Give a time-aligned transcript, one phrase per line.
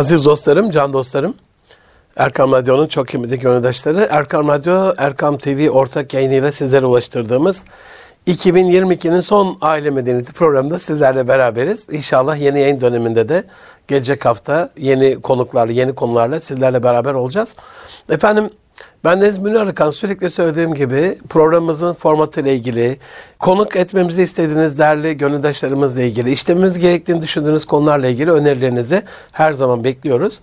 [0.00, 1.34] Aziz dostlarım, can dostlarım,
[2.16, 7.64] Erkam Radyo'nun çok kıymetli gönüldaşları, Erkam Radyo, Erkam TV ortak yayınıyla sizlere ulaştırdığımız
[8.26, 11.86] 2022'nin son Aile Medeniyeti programında sizlerle beraberiz.
[11.90, 13.44] İnşallah yeni yayın döneminde de
[13.88, 17.56] gelecek hafta yeni konuklarla, yeni konularla sizlerle beraber olacağız.
[18.10, 18.50] Efendim
[19.04, 22.98] ben Deniz Münir Arıkan sürekli söylediğim gibi programımızın formatıyla ilgili,
[23.38, 30.40] konuk etmemizi istediğiniz değerli gönüldaşlarımızla ilgili, işlememiz gerektiğini düşündüğünüz konularla ilgili önerilerinizi her zaman bekliyoruz.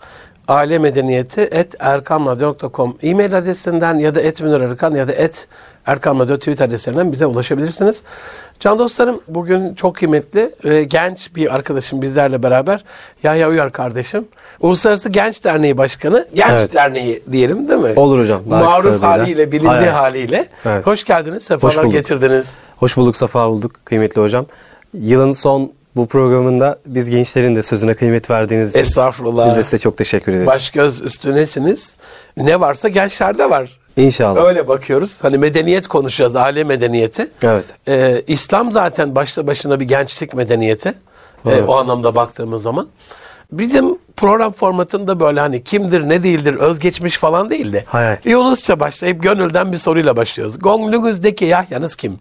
[0.47, 5.47] Aile Medeniyeti et erkamradyo.com e-mail adresinden ya da et ya da et
[5.87, 8.03] Erkan Radyo tweet adreslerinden bize ulaşabilirsiniz.
[8.59, 12.83] Can dostlarım bugün çok kıymetli e, genç bir arkadaşım bizlerle beraber
[13.23, 14.27] Yahya Uyar kardeşim.
[14.59, 16.27] Uluslararası Genç Derneği Başkanı.
[16.33, 16.73] Genç Evet.
[16.75, 17.93] Derneği diyelim değil mi?
[17.95, 19.87] Olur hocam, Maruf haliyle, bilindiği Hayır.
[19.91, 20.47] haliyle.
[20.65, 20.87] Evet.
[20.87, 21.93] Hoş geldiniz, sefalar Hoş bulduk.
[21.93, 22.57] getirdiniz.
[22.77, 24.45] Hoş bulduk, safa bulduk kıymetli hocam.
[24.93, 29.47] Yılın son bu programında biz gençlerin de sözüne kıymet verdiğiniz için Estağfurullah.
[29.49, 30.47] biz de size çok teşekkür ederiz.
[30.47, 31.95] Baş göz üstünesiniz.
[32.37, 33.79] Ne varsa gençlerde var.
[33.97, 34.45] İnşallah.
[34.45, 35.23] Öyle bakıyoruz.
[35.23, 37.27] Hani medeniyet konuşacağız, aile medeniyeti.
[37.43, 37.73] Evet.
[37.87, 40.89] Ee, İslam zaten başlı başına bir gençlik medeniyeti.
[40.89, 41.63] Ee, Evet.
[41.67, 42.87] o anlamda baktığımız zaman.
[43.51, 47.83] Bizim program formatında böyle hani kimdir ne değildir özgeçmiş falan değil de.
[47.87, 48.17] Hay hay.
[48.25, 50.59] Yunusça başlayıp gönülden bir soruyla başlıyoruz.
[50.59, 52.19] Gönlünüzdeki Yahya'nız kim?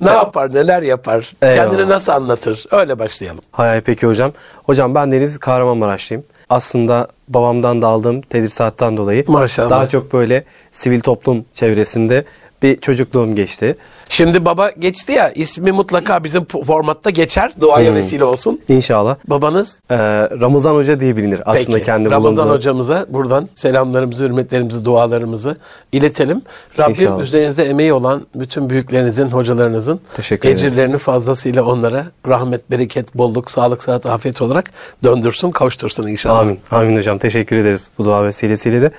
[0.00, 1.56] Ne yapar, neler yapar, Eyvallah.
[1.56, 2.64] kendini nasıl anlatır?
[2.70, 3.40] Öyle başlayalım.
[3.52, 4.32] Hay hay peki hocam.
[4.64, 6.24] Hocam ben Deniz Kahramanmaraşlıyım.
[6.48, 9.70] Aslında babamdan da aldığım tedrisattan dolayı Maşallah.
[9.70, 12.24] daha çok böyle sivil toplum çevresinde
[12.62, 13.76] bir çocukluğum geçti.
[14.12, 17.52] Şimdi baba geçti ya ismi mutlaka bizim formatta geçer.
[17.60, 17.96] Duaya Hmm.
[17.96, 18.60] vesile olsun.
[18.68, 19.16] İnşallah.
[19.26, 19.96] Babanız Ee,
[20.40, 21.86] Ramazan Hoca diye bilinir aslında Peki.
[21.86, 22.54] kendi Ramazan bulunduğu.
[22.54, 25.56] hocamıza buradan selamlarımızı, hürmetlerimizi, dualarımızı
[25.92, 26.42] iletelim.
[26.78, 27.22] Rabbim İnşallah.
[27.22, 30.64] üzerinizde emeği olan bütün büyüklerinizin, hocalarınızın Teşekkür ederiz.
[30.64, 34.70] ecirlerini fazlasıyla onlara rahmet, bereket, bolluk, sağlık, sıhhat, afiyet olarak
[35.04, 36.38] döndürsün, kavuştursun inşallah.
[36.38, 36.60] Amin.
[36.70, 37.18] Amin hocam.
[37.18, 38.90] Teşekkür ederiz bu dua vesilesiyle de.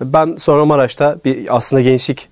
[0.00, 2.28] Ben sonra Maraş'ta bir aslında gençlik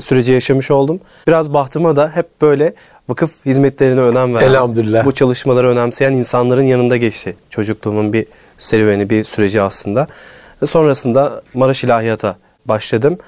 [0.00, 1.00] süreci yaşamış oldum.
[1.28, 2.74] Biraz bahtıma da hep böyle
[3.08, 5.04] vakıf hizmetlerine önem veren, Elhamdülillah.
[5.04, 7.36] bu çalışmaları önemseyen insanların yanında geçti.
[7.50, 8.26] Çocukluğumun bir
[8.58, 10.06] serüveni, bir süreci aslında.
[10.62, 12.36] E, Sonrasında Maraş İlahiyat'a
[12.66, 13.18] başladım.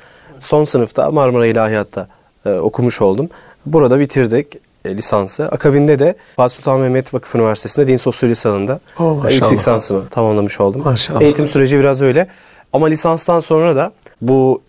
[0.41, 2.09] Son sınıfta Marmara İlahiyat'ta
[2.47, 3.29] e, okumuş oldum.
[3.67, 4.47] Burada bitirdik
[4.85, 5.45] e, lisansı.
[5.49, 10.61] Akabinde de Fatih Sultan Mehmet Vakıf Üniversitesi'nde din sosyolojisi alanında Oh, e, yüksek lisansımı tamamlamış
[10.61, 10.83] oldum.
[10.85, 11.21] Maşallah.
[11.21, 12.27] Eğitim süreci biraz öyle.
[12.73, 14.63] Ama lisanstan sonra da bu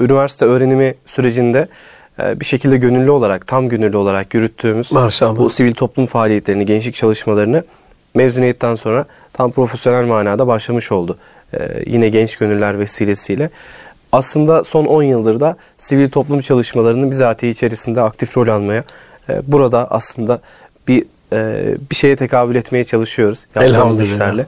[0.00, 1.68] üniversite öğrenimi sürecinde
[2.22, 5.38] e, bir şekilde gönüllü olarak, tam gönüllü olarak yürüttüğümüz Maşallah.
[5.38, 7.64] bu sivil toplum faaliyetlerini, gençlik çalışmalarını
[8.14, 11.18] mezuniyetten sonra tam profesyonel manada başlamış oldu.
[11.54, 13.50] E, yine genç gönüller vesilesiyle.
[14.12, 18.84] Aslında son 10 yıldır da sivil toplum çalışmalarının bizatihi içerisinde aktif rol almaya,
[19.28, 20.40] e, burada aslında
[20.88, 23.46] bir e, bir şeye tekabül etmeye çalışıyoruz.
[23.54, 24.04] Yaptığımız Elhamdülillah.
[24.04, 24.46] işlerle.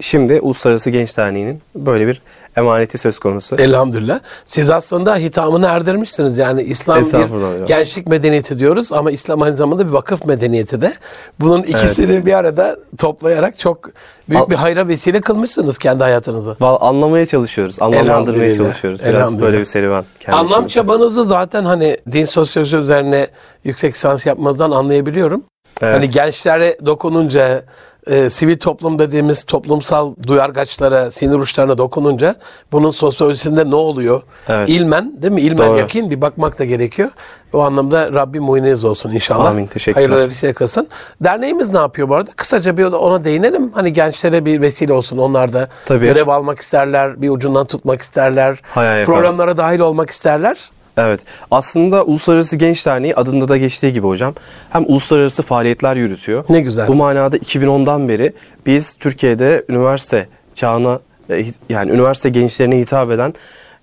[0.00, 2.22] Şimdi Uluslararası Genç Derneği'nin böyle bir
[2.56, 3.56] emaneti söz konusu.
[3.56, 4.20] Elhamdülillah.
[4.44, 6.38] Siz aslında hitamını erdirmişsiniz.
[6.38, 10.92] Yani İslam bir gençlik medeniyeti diyoruz ama İslam aynı zamanda bir vakıf medeniyeti de.
[11.40, 13.90] Bunun ikisini bir arada toplayarak çok
[14.28, 16.50] büyük Al- bir hayra vesile kılmışsınız kendi hayatınızı.
[16.50, 19.00] Val- Anlamaya çalışıyoruz, anlamlandırmaya çalışıyoruz.
[19.04, 20.04] Biraz böyle bir serüven.
[20.28, 20.68] Anlam içimizde.
[20.68, 23.26] çabanızı zaten hani din sosyolojisi üzerine
[23.64, 25.44] yüksek lisans yapmanızdan anlayabiliyorum.
[25.82, 25.94] Evet.
[25.94, 27.64] Hani gençlere dokununca,
[28.06, 32.34] e, sivil toplum dediğimiz toplumsal duyargaçlara, sinir uçlarına dokununca
[32.72, 34.22] bunun sosyolojisinde ne oluyor?
[34.48, 34.68] Evet.
[34.68, 35.40] İlmen değil mi?
[35.40, 35.78] İlmen Doğru.
[35.78, 37.10] yakin bir bakmak da gerekiyor.
[37.52, 39.50] O anlamda Rabbim muineniz olsun inşallah.
[39.50, 40.08] Amin, teşekkürler.
[40.08, 40.88] Hayırlı vesile kılsın.
[41.20, 42.30] Derneğimiz ne yapıyor bu arada?
[42.36, 43.70] Kısaca bir ona değinelim.
[43.74, 45.18] Hani gençlere bir vesile olsun.
[45.18, 46.04] Onlar da Tabii.
[46.04, 48.60] görev almak isterler, bir ucundan tutmak isterler.
[48.62, 49.14] Hay hay efendim.
[49.14, 50.70] programlara dahil olmak isterler.
[50.96, 51.20] Evet.
[51.50, 54.34] Aslında Uluslararası Genç Derneği adında da geçtiği gibi hocam
[54.70, 56.44] hem uluslararası faaliyetler yürütüyor.
[56.48, 56.88] Ne güzel.
[56.88, 58.32] Bu manada 2010'dan beri
[58.66, 63.34] biz Türkiye'de üniversite çağına e, yani üniversite gençlerine hitap eden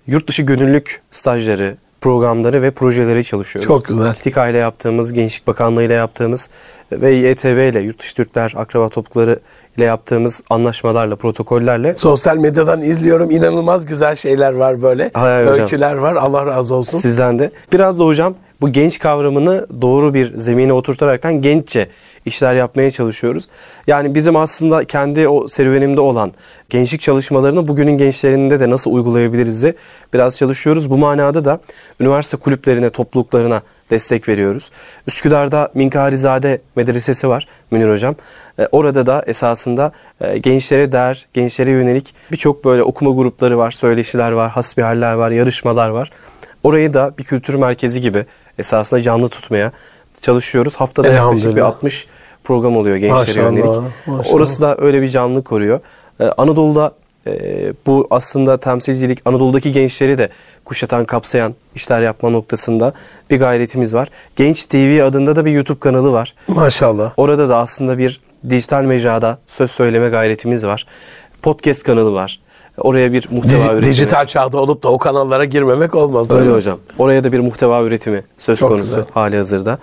[0.06, 3.68] yurt dışı gönüllülük stajları, programları ve projeleri çalışıyoruz.
[3.68, 4.14] Çok güzel.
[4.14, 6.50] TİKA ile yaptığımız, Gençlik Bakanlığı ile yaptığımız
[6.92, 9.40] ve YTV ile Yurt Dışı Türkler Akraba Toplulukları
[9.76, 13.30] ile yaptığımız anlaşmalarla, protokollerle Sosyal medyadan izliyorum.
[13.30, 15.10] İnanılmaz güzel şeyler var böyle.
[15.14, 15.64] Hay hay hocam.
[15.64, 16.14] Öyküler var.
[16.14, 16.98] Allah razı olsun.
[16.98, 17.50] Sizden de.
[17.72, 21.88] Biraz da hocam bu genç kavramını doğru bir zemine oturtaraktan genççe
[22.24, 23.46] işler yapmaya çalışıyoruz.
[23.86, 26.32] Yani bizim aslında kendi o serüvenimde olan
[26.70, 29.74] gençlik çalışmalarını bugünün gençlerinde de nasıl uygulayabiliriz de
[30.14, 30.90] biraz çalışıyoruz.
[30.90, 31.60] Bu manada da
[32.00, 34.70] üniversite kulüplerine, topluluklarına destek veriyoruz.
[35.06, 38.14] Üsküdar'da Minkarizade Medresesi var Münir Hocam.
[38.58, 44.32] E, orada da esasında e, gençlere değer, gençlere yönelik birçok böyle okuma grupları var, söyleşiler
[44.32, 46.10] var, hasbihaller var, yarışmalar var.
[46.64, 48.26] Orayı da bir kültür merkezi gibi
[48.58, 49.72] esasında canlı tutmaya
[50.20, 50.76] çalışıyoruz.
[50.76, 51.66] Haftada yaklaşık bir Elhamdülillah.
[51.66, 52.06] 60
[52.44, 53.64] program oluyor gençlere yönelik.
[54.06, 54.34] maşallah.
[54.34, 55.80] Orası da öyle bir canlı koruyor.
[56.20, 56.92] Ee, Anadolu'da
[57.26, 57.32] e,
[57.86, 60.28] bu aslında temsilcilik Anadolu'daki gençleri de
[60.64, 62.92] kuşatan, kapsayan işler yapma noktasında
[63.30, 64.08] bir gayretimiz var.
[64.36, 66.34] Genç TV adında da bir YouTube kanalı var.
[66.48, 67.12] Maşallah.
[67.16, 68.20] Orada da aslında bir
[68.50, 70.86] dijital mecrada söz söyleme gayretimiz var.
[71.42, 72.40] Podcast kanalı var.
[72.78, 73.90] Oraya bir muhteva Dij- üretimi.
[73.90, 76.30] dijital çağda olup da o kanallara girmemek olmaz.
[76.30, 76.54] Öyle mi?
[76.54, 76.78] hocam.
[76.98, 79.04] Oraya da bir muhteva üretimi söz Çok konusu güzel.
[79.14, 79.78] hali hazırda.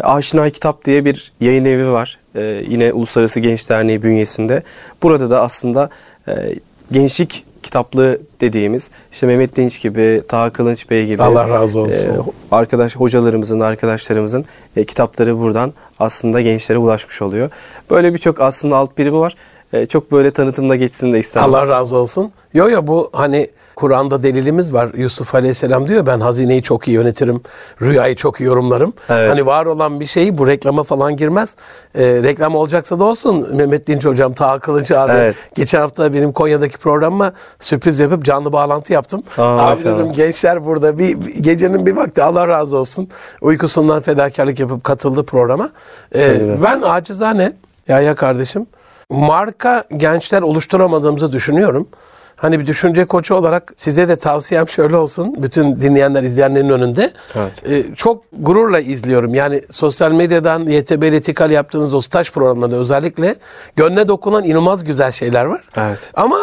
[0.00, 2.18] Aşina Kitap diye bir yayın evi var.
[2.34, 4.62] Ee, yine Uluslararası Genç Derneği bünyesinde.
[5.02, 5.90] Burada da aslında
[6.28, 6.32] e,
[6.92, 12.08] gençlik kitaplığı dediğimiz işte Mehmet Dinç gibi, Taha Kılınç Bey gibi Allah razı olsun.
[12.10, 12.12] e,
[12.50, 14.44] arkadaş hocalarımızın, arkadaşlarımızın
[14.76, 17.50] e, kitapları buradan aslında gençlere ulaşmış oluyor.
[17.90, 19.36] Böyle birçok aslında alt birimi var.
[19.80, 21.48] E, çok böyle tanıtımda geçsin de istemem.
[21.48, 22.32] Allah razı olsun.
[22.54, 24.88] Yo yo bu hani Kur'an'da delilimiz var.
[24.96, 27.40] Yusuf Aleyhisselam diyor ben hazineyi çok iyi yönetirim.
[27.82, 28.92] Rüyayı çok iyi yorumlarım.
[29.08, 29.30] Evet.
[29.30, 31.56] Hani var olan bir şeyi bu reklama falan girmez.
[31.94, 33.56] Ee, reklam olacaksa da olsun.
[33.56, 35.12] Mehmet Dinç hocam, Taha Kılıç abi.
[35.12, 35.36] Evet.
[35.54, 39.22] Geçen hafta benim Konya'daki programıma sürpriz yapıp canlı bağlantı yaptım.
[39.38, 43.08] Aa, abi dedim gençler burada bir gecenin bir vakti Allah razı olsun.
[43.40, 45.70] Uykusundan fedakarlık yapıp katıldı programa.
[46.14, 46.62] Ee, güzel.
[46.62, 47.52] ben acizane
[47.88, 48.66] Yahya kardeşim
[49.10, 51.88] marka gençler oluşturamadığımızı düşünüyorum.
[52.36, 55.34] Hani bir düşünce koçu olarak size de tavsiyem şöyle olsun.
[55.42, 57.12] Bütün dinleyenler, izleyenlerin önünde.
[57.34, 57.70] Evet.
[57.70, 59.34] Ee, çok gururla izliyorum.
[59.34, 63.34] Yani sosyal medyadan YTB ile Tikal yaptığınız o staj programlarında özellikle
[63.76, 65.60] gönle dokunan inanılmaz güzel şeyler var.
[65.76, 66.10] Evet.
[66.14, 66.38] Ama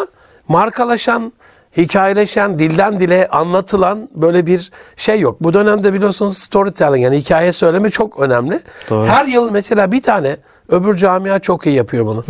[0.48, 1.32] markalaşan,
[1.76, 5.36] hikayeleşen, dilden dile anlatılan böyle bir şey yok.
[5.40, 8.60] Bu dönemde biliyorsunuz storytelling yani hikaye söyleme çok önemli.
[8.90, 9.06] Doğru.
[9.06, 10.36] Her yıl mesela bir tane
[10.68, 12.24] öbür camia çok iyi yapıyor bunu.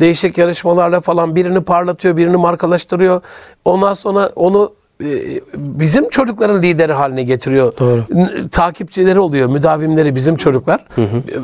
[0.00, 3.20] Değişik yarışmalarla falan birini parlatıyor, birini markalaştırıyor.
[3.64, 4.72] Ondan sonra onu
[5.04, 7.72] e, bizim çocukların lideri haline getiriyor.
[7.78, 8.04] Doğru.
[8.50, 10.84] Takipçileri oluyor, müdavimleri bizim çocuklar.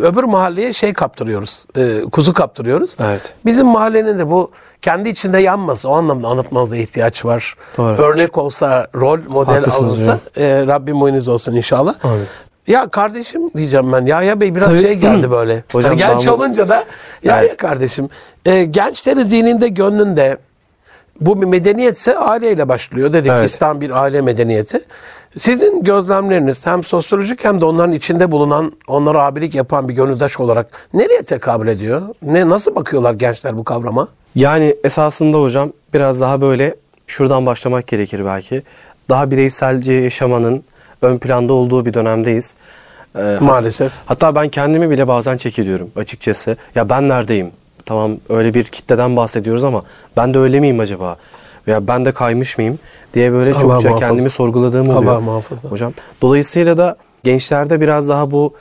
[0.02, 2.90] Öbür mahalleye şey kaptırıyoruz, e, kuzu kaptırıyoruz.
[3.00, 3.34] Evet.
[3.44, 4.50] Bizim mahallenin de bu
[4.82, 7.54] kendi içinde yanması, o anlamda anlatmanıza ihtiyaç var.
[7.76, 8.02] Doğru.
[8.02, 11.94] Örnek olsa, rol model Haklısınız alınsa e, Rabbim muayeniz olsun inşallah.
[12.04, 12.25] Amin.
[12.67, 14.07] Ya kardeşim diyeceğim ben.
[14.07, 14.79] Yahya Bey biraz Tabii.
[14.81, 15.63] şey geldi böyle.
[15.73, 16.85] Hocam hani genç damat- olunca da
[17.23, 17.57] Yahya Evet.
[17.57, 18.09] kardeşim
[18.47, 20.39] e, gençlerin zihninde, gönlünde
[21.21, 23.13] bu bir medeniyetse aileyle başlıyor.
[23.13, 23.51] Dedik Evet.
[23.51, 24.81] İslam bir aile medeniyeti.
[25.39, 30.67] Sizin gözlemleriniz hem sosyolojik hem de onların içinde bulunan, onlara abilik yapan bir gönüldaş olarak
[30.95, 32.03] nereye tekabül ediyor?
[32.23, 34.09] Ne nasıl bakıyorlar gençler bu kavrama?
[34.35, 36.75] Yani esasında hocam biraz daha böyle
[37.07, 38.63] şuradan başlamak gerekir belki.
[39.09, 40.65] Daha bireyselce yaşamanın
[41.02, 42.56] ön planda olduğu bir dönemdeyiz.
[43.19, 43.93] Ee, Maalesef.
[44.06, 46.56] Hatta ben kendimi bile bazen çekiliyorum açıkçası.
[46.75, 47.50] Ya ben neredeyim?
[47.84, 49.82] Tamam öyle bir kitleden bahsediyoruz ama
[50.16, 51.16] ben de öyle miyim acaba?
[51.69, 52.78] Veya ben de kaymış mıyım
[53.14, 53.96] diye böyle Allah çokça muhafaza.
[54.08, 55.12] kendimi sorguladığım oluyor.
[55.12, 55.69] Allah muhafaza.
[55.69, 55.93] Hocam.
[56.22, 58.54] Dolayısıyla da gençlerde biraz daha bu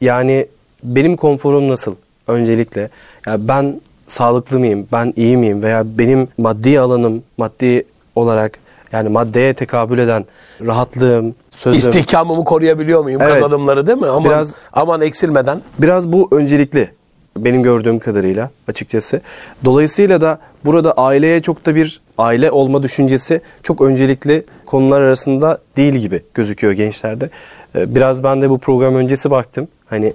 [0.00, 0.46] yani
[0.82, 1.94] benim konforum nasıl
[2.28, 2.90] öncelikle?
[3.26, 4.88] Ya ben sağlıklı mıyım?
[4.92, 5.62] Ben iyi miyim?
[5.62, 7.84] Veya benim maddi alanım maddi
[8.14, 8.58] olarak
[8.92, 10.24] yani maddeye tekabül eden
[10.66, 11.78] rahatlığım, sözüm.
[11.78, 13.34] İstihkamımı koruyabiliyor muyum Evet.
[13.34, 14.06] kazanımları değil mi?
[14.06, 15.60] Aman, Biraz- aman eksilmeden.
[15.78, 16.90] Biraz bu öncelikli
[17.36, 19.20] benim gördüğüm kadarıyla açıkçası.
[19.64, 25.94] Dolayısıyla da burada aileye çok da bir aile olma düşüncesi çok öncelikli konular arasında değil
[25.94, 27.30] gibi gözüküyor gençlerde.
[27.76, 29.68] Ee, Biraz ben de bu program öncesi baktım.
[29.86, 30.12] Hani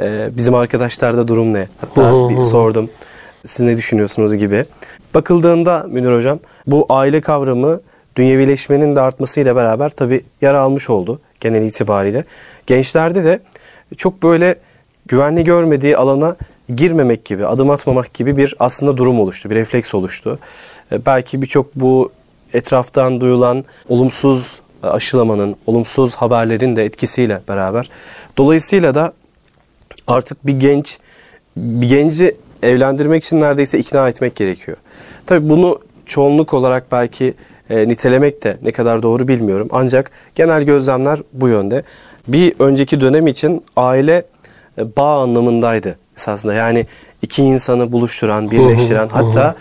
[0.00, 1.68] e, bizim arkadaşlarda durum ne?
[1.80, 2.90] Hatta bir sordum.
[3.46, 4.64] Siz ne düşünüyorsunuz gibi.
[5.14, 7.80] Bakıldığında Münir Hocam bu aile kavramı
[8.18, 12.24] dünyevileşmenin de artmasıyla beraber tabii yara almış oldu genel itibariyle.
[12.66, 13.40] Gençlerde de
[13.96, 14.54] çok böyle
[15.06, 16.36] güvenli görmediği alana
[16.76, 20.38] girmemek gibi, adım atmamak gibi bir aslında durum oluştu, bir refleks oluştu.
[20.92, 22.12] E, Belki birçok bu
[22.54, 27.90] etraftan duyulan olumsuz aşılamanın, olumsuz haberlerin de etkisiyle beraber.
[28.36, 29.12] Dolayısıyla da
[30.06, 30.98] artık bir genç
[31.56, 34.76] bir genci evlendirmek için neredeyse ikna etmek gerekiyor.
[35.26, 37.34] Tabii bunu çoğunluk olarak belki
[37.70, 39.68] e, nitelemek de ne kadar doğru bilmiyorum.
[39.70, 41.82] Ancak genel gözlemler bu yönde.
[42.28, 44.26] Bir önceki dönem için aile
[44.78, 46.54] e, bağ anlamındaydı esasında.
[46.54, 46.86] Yani
[47.22, 49.54] iki insanı buluşturan, birleştiren hatta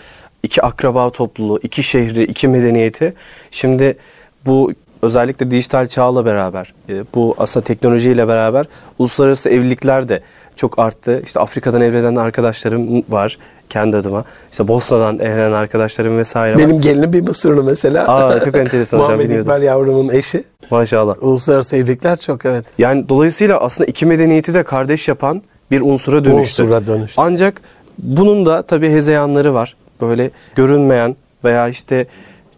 [0.43, 3.13] iki akraba topluluğu, iki şehri, iki medeniyeti.
[3.51, 3.97] Şimdi
[4.45, 4.71] bu
[5.07, 8.65] özellikle dijital çağla beraber, e, bu aslında teknolojiyle beraber
[8.99, 10.21] uluslararası evlilikler de
[10.55, 11.21] çok arttı.
[11.23, 13.37] İşte Afrika'dan evlenen arkadaşlarım var
[13.69, 14.23] kendi adıma.
[14.51, 16.59] İşte Bosna'dan evlenen arkadaşlarım vesaire var.
[16.59, 18.07] Benim gelinim bir Mısırlı mesela.
[18.07, 19.39] Aa, çok enteresan hocam, Muhammed.
[19.39, 20.43] İkbal yavrumun eşi.
[20.71, 21.15] Maşallah.
[21.21, 22.65] Uluslararası evlilikler çok evet.
[22.77, 26.63] Yani dolayısıyla aslında iki medeniyeti de kardeş yapan bir unsura dönüştü.
[26.63, 27.21] Unsura dönüştü.
[27.21, 27.61] Ancak
[27.97, 29.75] bunun da tabii hezeyanları var.
[30.01, 32.07] Böyle görünmeyen veya işte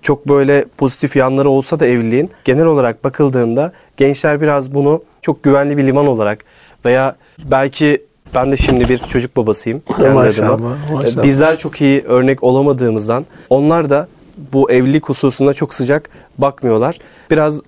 [0.02, 5.78] çok böyle pozitif yanları olsa da evliliğin genel olarak bakıldığında gençler biraz bunu çok güvenli
[5.78, 6.40] bir liman olarak
[6.86, 7.16] veya
[7.52, 9.82] belki Ben de şimdi bir çocuk babasıyım.
[9.98, 10.76] kendi Maşallah, adıma.
[10.94, 11.24] maşallah.
[11.24, 14.08] Bizler çok iyi örnek olamadığımızdan onlar da
[14.54, 16.98] bu evlilik hususunda çok sıcak bakmıyorlar.
[17.32, 17.62] Biraz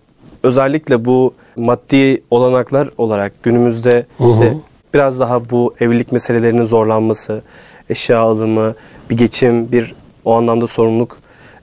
[0.43, 4.57] özellikle bu maddi olanaklar olarak günümüzde işte
[4.93, 7.41] biraz daha bu evlilik meselelerinin zorlanması,
[7.89, 8.75] eşya alımı,
[9.09, 9.95] bir geçim, bir
[10.25, 11.17] o anlamda sorumluluk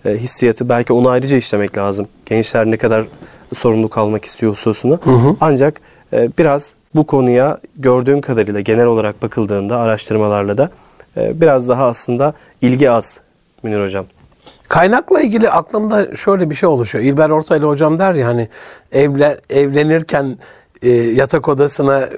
[0.05, 2.09] e, hissiyatı belki onu ayrıca işlemek lazım.
[2.27, 3.05] Gençler ne kadar
[3.55, 5.01] sorumluluk almak istiyor hususunu.
[5.41, 5.81] Ancak
[6.13, 10.71] e, biraz bu konuya gördüğüm kadarıyla genel olarak bakıldığında araştırmalarla da
[11.17, 13.21] e, biraz daha aslında ilgi az
[13.63, 14.07] Münir Hocam.
[14.69, 17.05] Kaynakla ilgili aklımda şöyle bir şey oluşuyor.
[17.05, 18.49] İlber Ortaylı hocam der ya hani
[18.93, 20.39] evle, evlenirken
[20.83, 22.09] e, yatak odasına, e,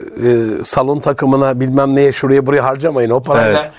[0.64, 3.10] salon takımına bilmem neye şuraya buraya harcamayın.
[3.10, 3.70] O parayla Evet.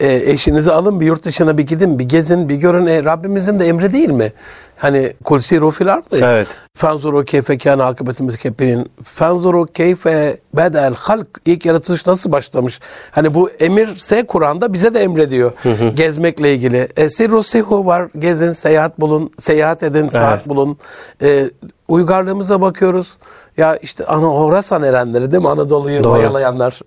[0.00, 2.86] E, eşinizi alın bir yurt dışına bir gidin bir gezin bir görün.
[2.86, 4.32] E, Rabbimizin de emri değil mi?
[4.76, 6.18] Hani kul siru fil ardı.
[6.22, 6.48] Evet.
[6.74, 8.90] Fenzuru keyfe kâne akıbetimiz kepirin.
[9.04, 11.28] Fenzuru keyfe bedel halk.
[11.46, 12.80] İlk yaratılış nasıl başlamış?
[13.10, 15.52] Hani bu emirse Kur'an'da bize de emrediyor.
[15.94, 16.88] Gezmekle ilgili.
[16.96, 18.08] E, sirru sihu var.
[18.18, 20.78] Gezin, seyahat bulun, seyahat edin, saat bulun.
[21.22, 21.50] E,
[21.88, 23.16] uygarlığımıza bakıyoruz.
[23.56, 25.48] Ya işte ana Horasan erenleri değil mi?
[25.48, 26.18] Anadolu'yu Doğru.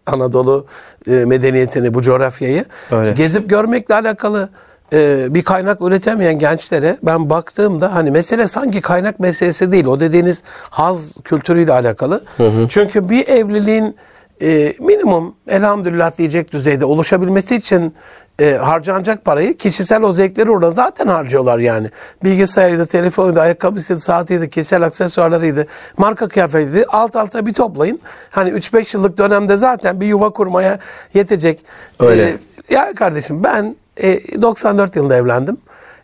[0.05, 0.65] Anadolu
[1.07, 2.65] e, medeniyetini, bu coğrafyayı.
[2.91, 3.11] Öyle.
[3.11, 4.49] Gezip görmekle alakalı
[4.93, 9.85] e, bir kaynak üretemeyen gençlere ben baktığımda hani mesele sanki kaynak meselesi değil.
[9.85, 12.23] O dediğiniz haz kültürüyle alakalı.
[12.69, 13.95] Çünkü bir evliliğin
[14.41, 17.93] e, minimum elhamdülillah diyecek düzeyde oluşabilmesi için
[18.41, 21.87] e, harcanacak parayı kişisel o zevkleri orada zaten harcıyorlar yani.
[22.23, 26.85] Bilgisayarıydı, telefonuydu, ayakkabısıydı, saatiydi, kişisel aksesuarlarıydı, marka kıyafetiydi.
[26.89, 27.99] Alt alta bir toplayın.
[28.29, 30.79] Hani 3-5 yıllık dönemde zaten bir yuva kurmaya
[31.13, 31.65] yetecek.
[31.99, 32.23] Öyle.
[32.23, 32.37] E,
[32.73, 35.57] ya kardeşim ben e, 94 yılında evlendim.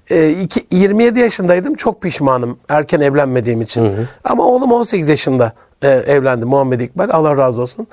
[0.09, 1.75] E, iki- 27 yaşındaydım.
[1.75, 3.95] Çok pişmanım erken evlenmediğim için.
[4.23, 7.09] Ama oğlum 18 yaşında e, evlendi Muhammed İkbal.
[7.11, 7.87] Allah razı olsun.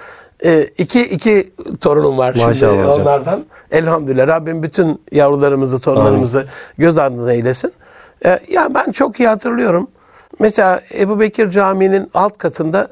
[0.45, 3.01] E, iki, iki torunum var şimdi Maşallah hocam.
[3.01, 3.45] onlardan.
[3.71, 6.47] Elhamdülillah Rabbim bütün yavrularımızı, torunlarımızı
[6.79, 7.73] göz ardına eylesin.
[8.25, 9.89] E, ya ben çok iyi hatırlıyorum.
[10.41, 12.89] Mesela Ebu Bekir Camii'nin alt katında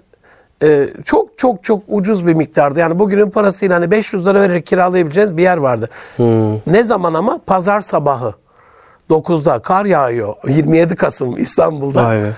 [0.63, 5.37] e, çok çok çok ucuz bir miktarda yani bugünün parasıyla hani 500 lira vererek kiralayabileceğiniz
[5.37, 5.89] bir yer vardı.
[6.67, 8.35] Ne zaman ama pazar sabahı
[9.11, 12.11] 9'da kar yağıyor 27 Kasım İstanbul'da.
[12.11, 12.33] Be.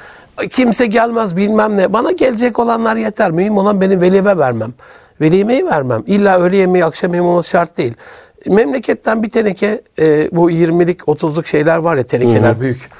[0.50, 1.92] Kimse gelmez bilmem ne.
[1.92, 3.30] Bana gelecek olanlar yeter.
[3.30, 4.74] Mühim olan benim velime vermem.
[5.20, 6.02] Veli yemeği vermem.
[6.06, 7.94] İlla öğle yemeği akşam yemeği olması şart değil.
[8.46, 12.90] Memleketten bir teneke e, bu 20'lik 30'luk şeyler var ya tenekeler büyük.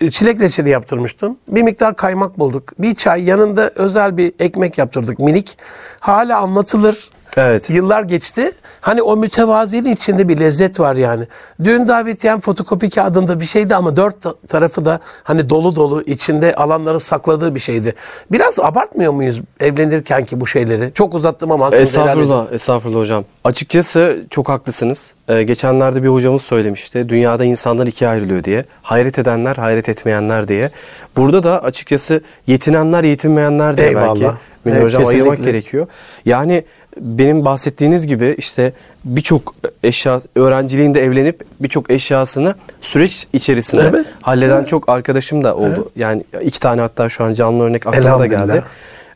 [0.00, 1.36] E, Çilek reçeli yaptırmıştım.
[1.48, 2.72] Bir miktar kaymak bulduk.
[2.78, 5.58] Bir çay yanında özel bir ekmek yaptırdık minik.
[6.00, 7.10] Hala anlatılır.
[7.36, 7.70] Evet.
[7.70, 8.52] Yıllar geçti.
[8.80, 11.24] Hani o mütevaziliğin içinde bir lezzet var yani.
[11.64, 16.54] Düğün davetiyen fotokopi kağıdında bir şeydi ama dört ta- tarafı da hani dolu dolu içinde
[16.54, 17.94] alanları sakladığı bir şeydi.
[18.32, 20.90] Biraz abartmıyor muyuz evlenirken ki bu şeyleri?
[20.94, 21.76] Çok uzattım ama.
[21.76, 23.24] Estağfurullah, estağfurullah hocam.
[23.44, 25.14] Açıkçası çok haklısınız.
[25.28, 27.08] Ee, geçenlerde bir hocamız söylemişti.
[27.08, 28.64] Dünyada insanlar ikiye ayrılıyor diye.
[28.82, 30.70] Hayret edenler, hayret etmeyenler diye.
[31.16, 34.20] Burada da açıkçası yetinenler, yetinmeyenler diye Eyvallah.
[34.20, 34.36] belki.
[34.64, 35.50] Münir Evet, hocam ayırmak kesinlikle.
[35.52, 35.86] gerekiyor.
[36.24, 36.64] Yani
[37.00, 38.72] benim bahsettiğiniz gibi işte
[39.04, 44.06] birçok eşya öğrenciliğinde evlenip birçok eşyasını süreç içerisinde Evet.
[44.22, 45.90] halleden çok arkadaşım da oldu.
[45.96, 48.62] Yani iki tane hatta şu an canlı örnek aklıma da geldi.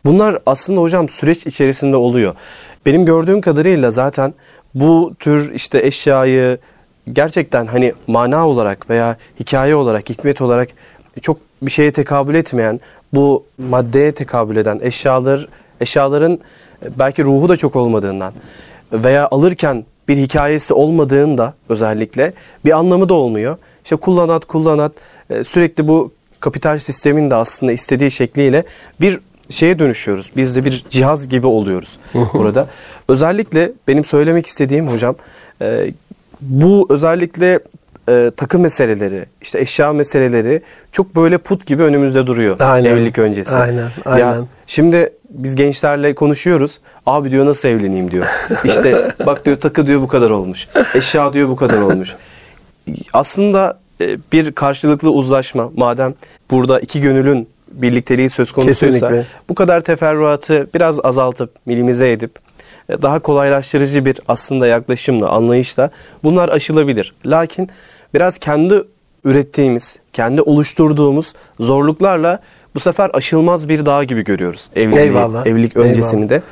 [0.04, 2.34] Bunlar aslında hocam süreç içerisinde oluyor.
[2.86, 4.34] Benim gördüğüm kadarıyla zaten
[4.74, 6.58] bu tür işte eşyayı
[7.12, 10.68] gerçekten hani mana olarak veya hikaye olarak, hikmet olarak
[11.22, 12.80] çok bir şeye tekabül etmeyen,
[13.14, 15.48] bu maddeye tekabül eden eşyalar,
[15.82, 16.38] eşyaların
[16.98, 18.32] belki ruhu da çok olmadığından
[18.92, 22.32] veya alırken bir hikayesi olmadığında özellikle
[22.64, 23.56] bir anlamı da olmuyor.
[23.84, 24.92] İşte kullanat kullanat
[25.30, 28.64] e, sürekli bu kapital sistemin de aslında istediği şekliyle
[29.00, 30.30] bir şeye dönüşüyoruz.
[30.36, 31.98] Biz de bir cihaz gibi oluyoruz
[32.34, 32.68] burada.
[33.08, 35.14] Özellikle benim söylemek istediğim hocam
[35.62, 35.92] e,
[36.40, 37.60] bu özellikle
[38.08, 40.62] e, takım meseleleri, işte eşya meseleleri
[40.92, 42.90] çok böyle put gibi önümüzde duruyor Aynen.
[42.90, 43.56] evlilik öncesi.
[43.56, 44.46] Aynen, Ya aynen.
[44.66, 46.80] şimdi biz gençlerle konuşuyoruz.
[47.06, 48.26] Abi diyor nasıl evleneyim diyor.
[48.64, 50.68] İşte bak diyor takı diyor bu kadar olmuş.
[50.94, 52.16] Eşya diyor bu kadar olmuş.
[53.12, 56.14] Aslında e, bir karşılıklı uzlaşma madem
[56.50, 59.26] burada iki gönülün birlikteliği söz konusuysa Kesinlikle.
[59.48, 62.38] bu kadar teferruatı biraz azaltıp minimize edip
[62.88, 65.90] e, daha kolaylaştırıcı bir aslında yaklaşımla, anlayışla
[66.24, 67.14] bunlar aşılabilir.
[67.26, 67.70] Lakin
[68.14, 68.82] biraz kendi
[69.24, 72.38] ürettiğimiz, kendi oluşturduğumuz zorluklarla
[72.74, 76.42] bu sefer aşılmaz bir dağ gibi görüyoruz evliliği, Eyvallah, evlilik öncesini de.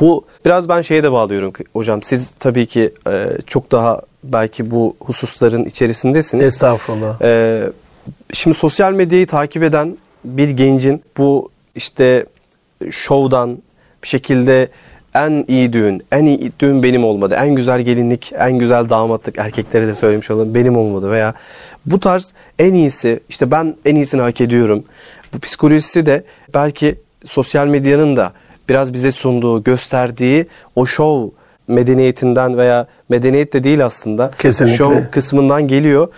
[0.00, 2.02] Bu biraz ben şeye de bağlıyorum ki, hocam.
[2.02, 6.46] Siz tabii ki e, çok daha belki bu hususların içerisindesiniz.
[6.46, 7.22] Estağfurullah.
[7.22, 7.62] Ee,
[8.32, 12.26] şimdi sosyal medyayı takip eden bir gencin bu işte
[12.90, 13.58] şovdan
[14.02, 14.68] bir şekilde
[15.14, 17.36] en iyi düğün, en iyi düğün benim olmadı.
[17.38, 21.34] En güzel gelinlik, en güzel damatlık erkeklere de söylemiş olalım benim olmadı veya
[21.86, 24.84] bu tarz en iyisi işte ben en iyisini hak ediyorum.
[25.34, 26.24] Bu psikolojisi de
[26.54, 28.32] belki sosyal medyanın da
[28.68, 31.28] biraz bize sunduğu, gösterdiği o şov
[31.68, 34.30] medeniyetinden veya medeniyet de değil aslında.
[34.38, 34.76] Kesinlikle.
[34.76, 36.08] Şov kısmından geliyor.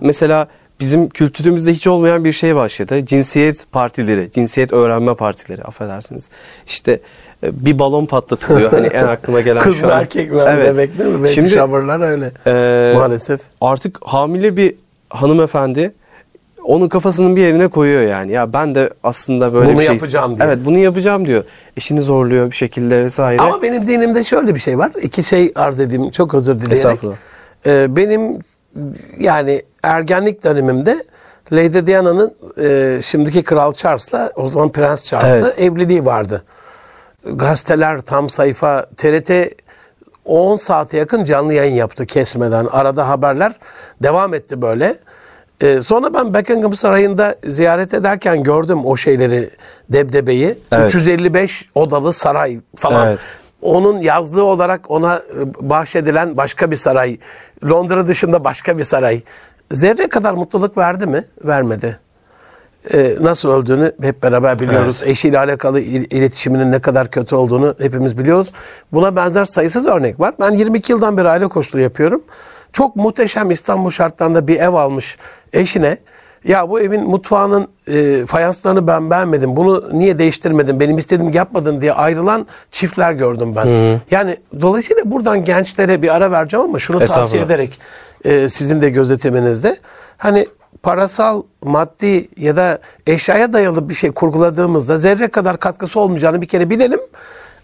[0.00, 0.48] Mesela
[0.80, 3.06] bizim kültürümüzde hiç olmayan bir şey başladı.
[3.06, 6.30] Cinsiyet partileri, cinsiyet öğrenme partileri affedersiniz.
[6.66, 7.00] İşte
[7.42, 8.70] bir balon patlatılıyor.
[8.70, 10.00] hani en aklıma gelen Kız şu an.
[10.00, 10.66] erkek mi Evet.
[10.66, 11.18] demek değil mi?
[11.20, 12.32] Baby Şimdi shower'lar öyle.
[12.46, 13.40] e, Maalesef.
[13.60, 14.74] artık hamile bir
[15.10, 15.92] hanımefendi
[16.64, 18.32] onun kafasının bir yerine koyuyor yani.
[18.32, 20.48] Ya ben de aslında böyle Bunu bir şey yapacağım diye.
[20.48, 21.44] Evet bunu yapacağım diyor.
[21.76, 23.42] Eşini zorluyor bir şekilde vesaire.
[23.42, 24.90] Ama benim zihnimde şöyle bir şey var.
[25.02, 26.10] İki şey arz edeyim.
[26.10, 26.72] Çok özür dileyerek.
[26.72, 27.16] Estağfurullah.
[27.66, 28.38] Ee, benim
[29.18, 30.96] yani ergenlik dönemimde
[31.52, 35.60] Lady Diana'nın e, şimdiki Kral Charles'la o zaman Prens Charles'la Evet.
[35.60, 36.42] evliliği vardı.
[37.24, 39.30] Gazeteler tam sayfa TRT
[40.24, 42.66] 10 saate yakın canlı yayın yaptı kesmeden.
[42.66, 43.52] Arada haberler
[44.02, 44.96] devam etti böyle.
[45.62, 49.50] Ee, sonra ben Buckingham Sarayı'nda ziyaret ederken gördüm o şeyleri,
[49.92, 50.58] debdebeyi.
[50.72, 50.86] Evet.
[50.86, 53.08] 355 odalı saray falan.
[53.08, 53.26] Evet.
[53.62, 57.18] Onun yazlığı olarak ona e, bahşedilen başka bir saray.
[57.64, 59.22] Londra dışında başka bir saray.
[59.72, 61.24] Zerre kadar mutluluk verdi mi?
[61.44, 61.98] Vermedi.
[62.94, 65.02] Ee, nasıl öldüğünü hep beraber biliyoruz.
[65.06, 68.52] Eşiyle alakalı il- iletişiminin ne kadar kötü olduğunu hepimiz biliyoruz.
[68.92, 70.34] Buna benzer sayısız örnek var.
[70.40, 72.22] Ben 22 yıldan beri aile koçluğu yapıyorum.
[72.72, 75.18] Çok muhteşem İstanbul şartlarında bir ev almış
[75.52, 75.96] eşine
[76.44, 79.56] ya bu evin mutfağının e, fayanslarını ben beğenmedim.
[79.56, 80.80] Bunu niye değiştirmedin?
[80.80, 83.66] Benim istediğimi yapmadın diye ayrılan çiftler gördüm ben.
[84.10, 87.80] Yani dolayısıyla buradan gençlere bir ara vereceğim ama şunu tavsiye ederek
[88.24, 89.76] e, sizin de gözetiminizde
[90.16, 90.46] hani
[90.82, 96.70] parasal, maddi ya da eşyaya dayalı bir şey kurguladığımızda zerre kadar katkısı olmayacağını bir kere
[96.70, 97.00] bilelim.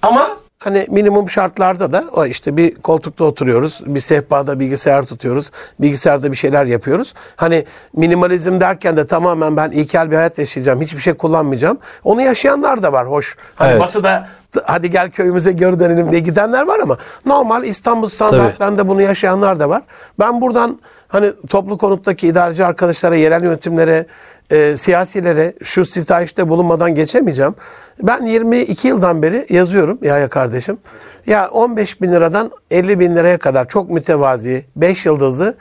[0.03, 6.33] Ama hani minimum şartlarda da o işte bir koltukta oturuyoruz, bir sehpada bilgisayar tutuyoruz, bilgisayarda
[6.33, 7.15] bir şeyler yapıyoruz.
[7.37, 7.65] Hani
[7.97, 11.79] minimalizm derken de tamamen ben ilkel bir hayat yaşayacağım, hiçbir şey kullanmayacağım.
[12.05, 13.37] Onu yaşayanlar da var hoş.
[13.55, 13.81] Hani Evet.
[13.81, 14.29] batıda
[14.65, 19.69] hadi gel köyümüze geri dönelim diye gidenler var ama normal İstanbul standartlarında bunu yaşayanlar da
[19.69, 19.83] var.
[20.19, 24.07] Ben buradan hani toplu konuttaki idareci arkadaşlara, yerel yönetimlere,
[24.51, 27.55] e, siyasilere şu sitayişte bulunmadan geçemeyeceğim.
[28.03, 30.79] Ben 22 yıldan beri yazıyorum Yahya kardeşim.
[31.27, 35.55] Ya 15 bin liradan 50 bin liraya kadar çok mütevazi 5 yıldızlı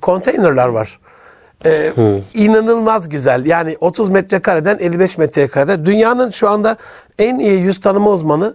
[0.00, 0.98] konteynerler var.
[1.66, 1.92] Ee,
[2.34, 3.46] inanılmaz güzel.
[3.46, 5.86] Yani 30 metrekareden 55 metrekarede.
[5.86, 6.76] Dünyanın şu anda
[7.18, 8.54] en iyi yüz tanıma uzmanı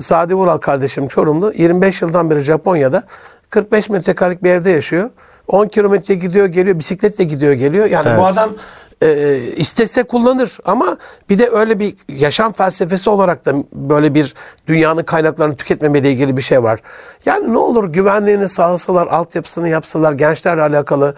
[0.00, 1.52] Sadi Vural kardeşim Çorumlu.
[1.56, 3.02] 25 yıldan beri Japonya'da
[3.50, 5.10] 45 metrekarelik bir evde yaşıyor.
[5.48, 6.78] 10 kilometre gidiyor geliyor.
[6.78, 7.86] Bisikletle gidiyor geliyor.
[7.86, 8.32] Yani bu Evet.
[8.32, 8.50] adam
[9.02, 10.96] e, istese kullanır ama
[11.30, 14.34] bir de öyle bir yaşam felsefesi olarak da böyle bir
[14.66, 16.80] dünyanın kaynaklarını tüketmemeyle ilgili bir şey var.
[17.26, 21.14] Yani ne olur güvenliğini sağlasalar, altyapısını yapsalar, gençlerle alakalı e,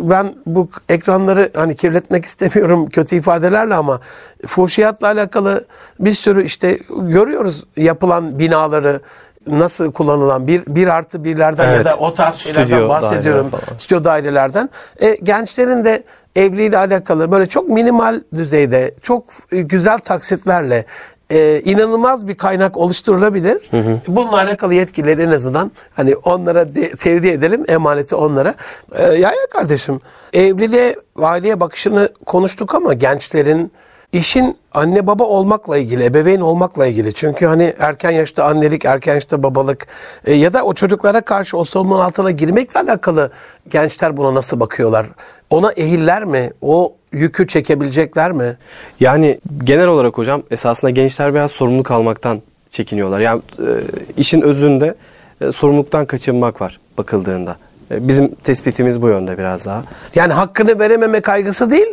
[0.00, 4.00] ben bu ekranları hani kirletmek istemiyorum kötü ifadelerle ama
[4.46, 5.64] fuhşiyatla alakalı
[6.00, 9.00] bir sürü işte görüyoruz yapılan binaları
[9.46, 11.86] nasıl kullanılan bir, bir artı birlerden ya Evet.
[11.86, 13.48] da o tarz şeylerden bahsediyorum.
[13.50, 13.78] falan.
[13.78, 14.70] Stüdyo dairelerden.
[15.00, 16.02] E, gençlerin de
[16.36, 20.84] evliliğiyle alakalı böyle çok minimal düzeyde, çok güzel taksitlerle
[21.30, 23.70] e, inanılmaz bir kaynak oluşturulabilir.
[24.08, 28.54] Bununla alakalı yetkileri en azından hani onlara de, tevdi edelim, emaneti onlara.
[28.92, 30.00] E, ya ya kardeşim,
[30.32, 33.72] evliliğe, aileye bakışını konuştuk ama gençlerin
[34.12, 37.14] işin anne baba olmakla ilgili, ebeveyn olmakla ilgili.
[37.14, 39.86] Çünkü hani erken yaşta annelik, erken yaşta babalık
[40.24, 43.30] e, ya da o çocuklara karşı o sorumluluğun altına girmekle alakalı
[43.68, 45.06] gençler buna nasıl bakıyorlar?
[45.50, 46.50] Ona ehiller mi?
[46.60, 48.56] O yükü çekebilecekler mi?
[49.00, 53.20] Yani genel olarak hocam esasında gençler biraz sorumluluk almaktan çekiniyorlar.
[53.20, 53.68] Yani e,
[54.16, 54.94] işin özünde
[55.40, 57.56] e, sorumluluktan kaçınmak var bakıldığında.
[57.90, 59.84] E, bizim tespitimiz bu yönde biraz daha.
[60.14, 61.86] Yani hakkını verememe kaygısı değil,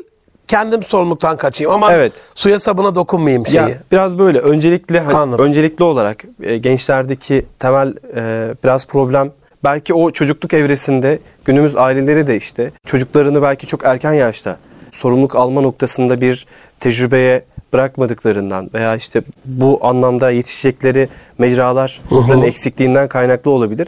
[0.47, 2.13] kendim sorumluluktan kaçayım ama Evet.
[2.35, 3.55] suya sabuna dokunmayayım şeyi.
[3.55, 9.31] Ya biraz böyle öncelikli hani öncelikli olarak e, gençlerdeki temel e, biraz problem
[9.63, 14.57] belki o çocukluk evresinde günümüz aileleri de işte çocuklarını belki çok erken yaşta
[14.91, 16.45] sorumluluk alma noktasında bir
[16.79, 17.43] tecrübeye
[17.73, 23.87] bırakmadıklarından veya işte bu anlamda yetişecekleri mecraların eksikliğinden kaynaklı olabilir.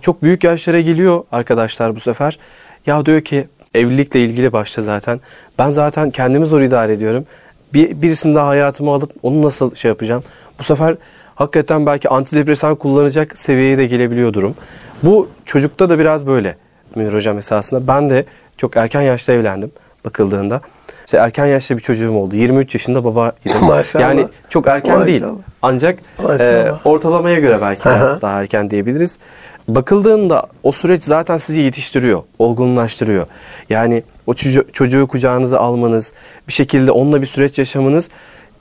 [0.00, 2.38] Çok büyük yaşlara geliyor arkadaşlar bu sefer.
[2.86, 5.20] Ya diyor ki evlilikle ilgili başta zaten
[5.58, 7.26] ben zaten kendimi zor idare ediyorum.
[7.74, 10.22] Bir, birisini daha hayatıma alıp onu nasıl şey yapacağım?
[10.58, 10.96] Bu sefer
[11.38, 14.54] hakikaten belki antidepresan kullanacak seviyeye de gelebiliyor durum.
[15.02, 16.56] Bu çocukta da biraz böyle
[16.94, 17.88] Münir Hocam esasında.
[17.88, 18.24] Ben de
[18.56, 19.70] çok erken yaşta evlendim
[20.04, 20.60] bakıldığında.
[21.06, 22.36] İşte erken yaşta bir çocuğum oldu.
[22.36, 24.02] 23 yaşında baba Maşallah.
[24.02, 25.20] Yani çok erken değil.
[25.20, 25.38] Maşallah.
[25.62, 26.66] Ancak Maşallah.
[26.66, 29.18] e, ortalamaya göre belki biraz daha erken diyebiliriz.
[29.68, 33.26] Bakıldığında o süreç zaten sizi yetiştiriyor, olgunlaştırıyor.
[33.70, 36.12] Yani o çocuğu, çocuğu kucağınıza almanız,
[36.48, 38.10] bir şekilde onunla bir süreç yaşamanız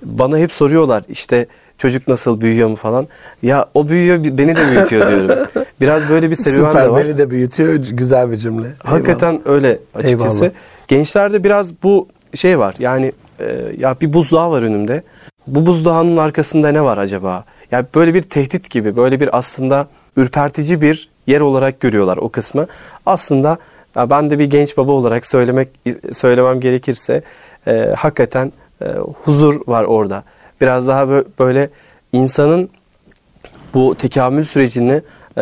[0.02, 3.08] bana hep soruyorlar işte çocuk nasıl büyüyor mu falan.
[3.42, 5.48] Ya o büyüyor beni de büyütüyor diyorum.
[5.82, 7.06] Biraz böyle bir serüven de var.
[7.06, 7.74] beni de büyütüyor.
[7.74, 8.68] Güzel bir cümle.
[8.84, 10.44] Hakikaten öyle açıkçası.
[10.44, 10.58] Eyvallah.
[10.88, 12.76] Gençlerde biraz bu şey var.
[12.80, 13.46] Yani e,
[13.78, 15.04] ya bir buzdağı var önümde.
[15.48, 17.46] Bu buzdağının arkasında ne var acaba?
[17.72, 19.88] Ya böyle bir tehdit gibi, böyle bir aslında
[20.18, 22.68] ürpertici bir yer olarak görüyorlar o kısmı.
[23.06, 23.58] Aslında
[23.96, 25.70] ya ben de bir genç baba olarak söylemek
[26.12, 27.22] söylemem gerekirse
[27.68, 28.86] e, hakikaten e,
[29.24, 30.24] huzur var orada.
[30.62, 31.70] Biraz daha bö- böyle
[32.14, 32.70] insanın
[33.74, 35.02] bu tekamül sürecini
[35.38, 35.42] e,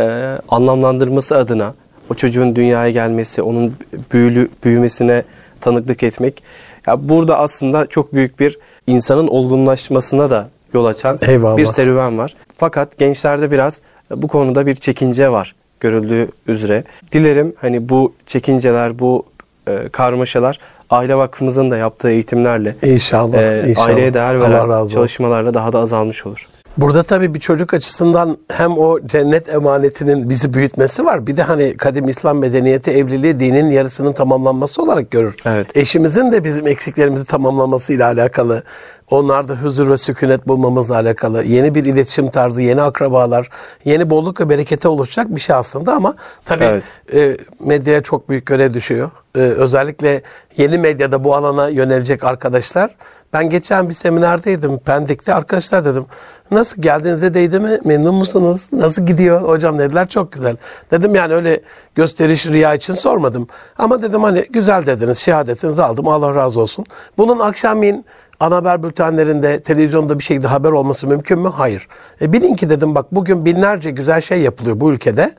[0.50, 1.74] anlamlandırması adına
[2.10, 3.74] o çocuğun dünyaya gelmesi, onun
[4.14, 5.24] büyülü, büyümesine
[5.62, 6.44] tanıklık etmek.
[6.88, 11.58] Ya burada aslında çok büyük bir insanın olgunlaşmasına da yol açan Eyvallah.
[11.58, 12.36] bir serüven var.
[12.54, 16.84] Fakat gençlerde biraz bu konuda bir çekince var görüldüğü üzere.
[17.12, 19.26] Dilerim hani bu çekinceler, bu
[19.68, 23.38] e, karmaşalar aile vakfımızın da yaptığı eğitimlerle İnşallah.
[23.38, 23.88] e, inşallah.
[23.88, 26.48] aileye değer veren çalışmalarla daha da azalmış olur.
[26.78, 31.28] Burada tabii bir çocuk açısından hem o cennet emanetinin bizi büyütmesi var.
[31.28, 35.36] Bir de hani kadim İslam medeniyeti evliliği dinin yarısının tamamlanması olarak görür.
[35.46, 35.78] Evet.
[35.78, 38.64] Eşimizin de bizim eksiklerimizi tamamlamasıyla alakalı.
[39.12, 41.44] Onlarda huzur ve sükunet bulmamızla alakalı.
[41.44, 43.50] Yeni bir iletişim tarzı, yeni akrabalar,
[43.86, 46.16] yeni bolluk ve berekete oluşacak bir şey aslında ama
[46.46, 46.84] tabii Evet.
[47.14, 49.12] e, medyaya çok büyük görev düşüyor.
[49.36, 50.22] E, özellikle
[50.58, 52.96] yeni medyada bu alana yönelecek arkadaşlar.
[53.34, 55.34] Ben geçen bir seminerdeydim Pendik'te.
[55.34, 56.06] Arkadaşlar dedim
[56.52, 57.80] nasıl geldiğinize değdi mi?
[57.86, 58.70] Memnun musunuz?
[58.72, 59.42] Nasıl gidiyor?
[59.42, 60.58] Hocam dediler çok güzel.
[60.92, 61.62] Dedim yani öyle
[61.96, 63.48] gösteriş riya için sormadım.
[63.78, 65.18] Ama dedim hani güzel dediniz.
[65.18, 66.08] Şehadetinizi aldım.
[66.08, 66.86] Allah razı olsun.
[67.18, 68.06] Bunun akşamleyin
[68.40, 71.50] ana haber bültenlerinde, televizyonda bir şekilde haber olması mümkün mü?
[71.50, 71.88] Hayır.
[72.22, 75.34] E bilin ki dedim bak bugün binlerce güzel şey yapılıyor bu ülkede.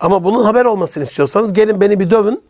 [0.00, 2.42] Ama bunun haber olmasını istiyorsanız gelin beni bir dövün.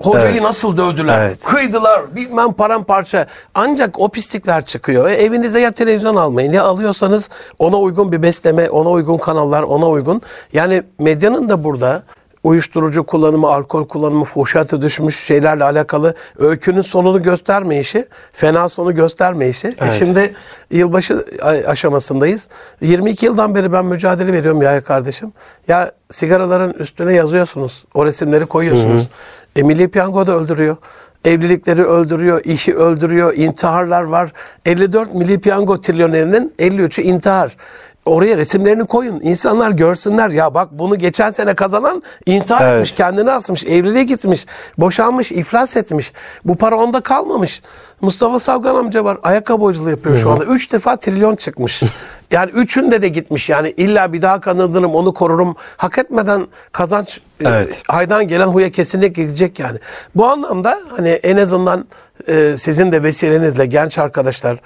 [0.00, 0.42] Hocayı Evet.
[0.42, 1.44] nasıl dövdüler, Evet.
[1.44, 3.26] kıydılar, bilmem paramparça.
[3.54, 5.08] Ancak o pislikler çıkıyor.
[5.08, 9.88] E, evinize ya televizyon almayın ya alıyorsanız ona uygun bir besleme, ona uygun kanallar, ona
[9.88, 10.22] uygun.
[10.52, 12.02] Yani medyanın da burada
[12.46, 19.68] uyuşturucu kullanımı, alkol kullanımı, fuhşata düşmüş şeylerle alakalı öykünün sonunu göstermeyişi, fena sonu göstermeyişi.
[19.68, 19.92] E, Evet.
[19.92, 20.34] şimdi
[20.70, 21.24] yılbaşı
[21.66, 22.48] aşamasındayız.
[22.80, 25.32] 22 yıldan beri ben mücadele veriyorum ya kardeşim.
[25.68, 27.84] Ya sigaraların üstüne yazıyorsunuz.
[27.94, 29.08] O resimleri koyuyorsunuz.
[29.56, 30.76] E, Milli Piyango da öldürüyor.
[31.24, 34.32] Evlilikleri öldürüyor, işi öldürüyor, intiharlar var.
[34.66, 37.56] 54 Milli Piyango trilyonerinin 53'ü intihar.
[38.06, 39.20] Oraya resimlerini koyun.
[39.20, 40.28] İnsanlar görsünler.
[40.30, 42.72] Ya bak bunu geçen sene kazanan intihar Evet.
[42.74, 44.46] etmiş, kendini asmış, evliliğe gitmiş,
[44.78, 46.12] boşanmış, iflas etmiş.
[46.44, 47.62] Bu para onda kalmamış.
[48.00, 49.18] Mustafa Savgan amca var.
[49.22, 50.44] Ayakkabıcılığı yapıyor şu anda.
[50.44, 51.82] Üç defa trilyon çıkmış.
[52.30, 53.48] Yani üçünde de gitmiş.
[53.48, 55.56] Yani illa bir daha kazanırım, onu korurum.
[55.76, 57.82] Hak etmeden kazanç e, Evet.
[57.88, 59.78] haydan gelen huya kesinlikle gidecek yani.
[60.14, 61.84] Bu anlamda hani en azından e,
[62.56, 64.58] sizin de vesilenizle genç arkadaşlar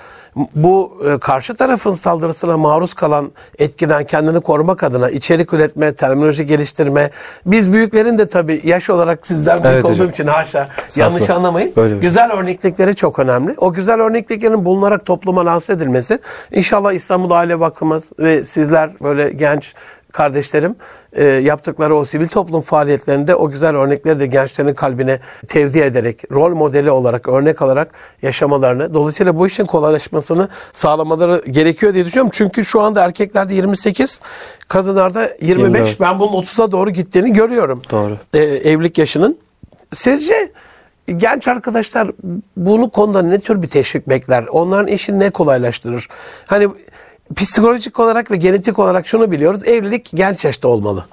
[0.55, 7.11] bu e, karşı tarafın saldırısına maruz kalan etkiden kendini korumak adına içerik üretme, terminoloji geliştirme.
[7.47, 10.09] Biz büyüklerin de tabii yaş olarak sizden büyük Evet olduğum hocam.
[10.09, 11.73] için haşa yanlış anlamayın.
[11.77, 13.55] Böyle Güzel örneklikleri çok önemli.
[13.59, 16.19] O güzel örnekliklerin bulunarak topluma lanse edilmesi
[16.53, 19.75] inşallah İstanbul Aile Vakfımız ve sizler böyle genç
[20.13, 20.77] kardeşlerim
[21.13, 25.19] e, yaptıkları o sivil toplum faaliyetlerinde o güzel örnekleri de gençlerin kalbine
[25.49, 32.05] tevdi ederek, rol modeli olarak, örnek alarak yaşamalarını, dolayısıyla bu işin kolaylaşmasını sağlamaları gerekiyor diye
[32.05, 32.31] düşünüyorum.
[32.35, 34.21] Çünkü şu anda erkeklerde 28,
[34.69, 35.81] kadınlarda 25.
[35.81, 36.01] 24.
[36.01, 37.83] Ben bunun 30'a doğru gittiğini görüyorum.
[37.91, 38.17] Doğru.
[38.35, 39.39] E, evlilik yaşının.
[39.93, 40.35] Sizce
[41.17, 42.11] genç arkadaşlar
[42.57, 44.45] bunu konuda ne tür bir teşvik bekler?
[44.51, 46.09] Onların işini ne kolaylaştırır?
[46.47, 46.69] Hani
[47.37, 49.65] psikolojik olarak ve genetik olarak şunu biliyoruz.
[49.65, 51.05] Evlilik genç yaşta olmalı.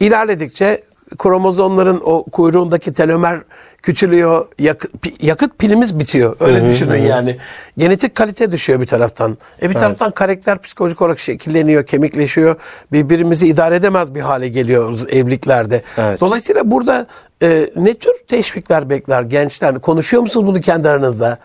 [0.00, 0.82] İlerledikçe
[1.18, 3.40] kromozomların o kuyruğundaki telomer
[3.82, 4.46] küçülüyor.
[4.58, 6.36] Yakıt, yakıt pilimiz bitiyor.
[6.40, 7.36] Öyle düşünün yani.
[7.78, 9.38] Genetik kalite düşüyor bir taraftan.
[9.62, 12.56] E bir taraftan karakter psikolojik olarak şekilleniyor, kemikleşiyor.
[12.92, 15.82] Birbirimizi idare edemez bir hale geliyoruz evliliklerde.
[15.98, 16.20] Evet.
[16.20, 17.06] Dolayısıyla burada
[17.42, 19.78] e, ne tür teşvikler bekler gençler?
[19.80, 21.38] Konuşuyor musunuz bunu kendi aranızda?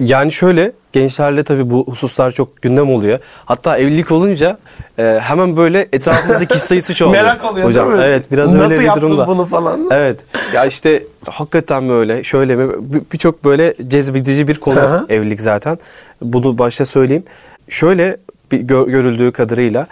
[0.00, 3.18] Yani şöyle gençlerle tabii bu hususlar çok gündem oluyor.
[3.44, 4.58] Hatta evlilik olunca
[4.98, 7.22] e, hemen böyle etrafımızda kişi sayısı çoğalıyor.
[7.24, 8.04] Merak oluyor Hocam, değil mi?
[8.06, 9.26] Evet biraz Nasıl öyle bir yaptın durumda.
[9.26, 9.88] bunu falan?
[9.90, 15.78] Evet ya işte hakikaten böyle şöyle mi Bir- birçok böyle cezbedici bir konu evlilik zaten.
[16.22, 17.24] Bunu başta söyleyeyim.
[17.68, 18.16] Şöyle
[18.52, 19.86] bir gö- görüldüğü kadarıyla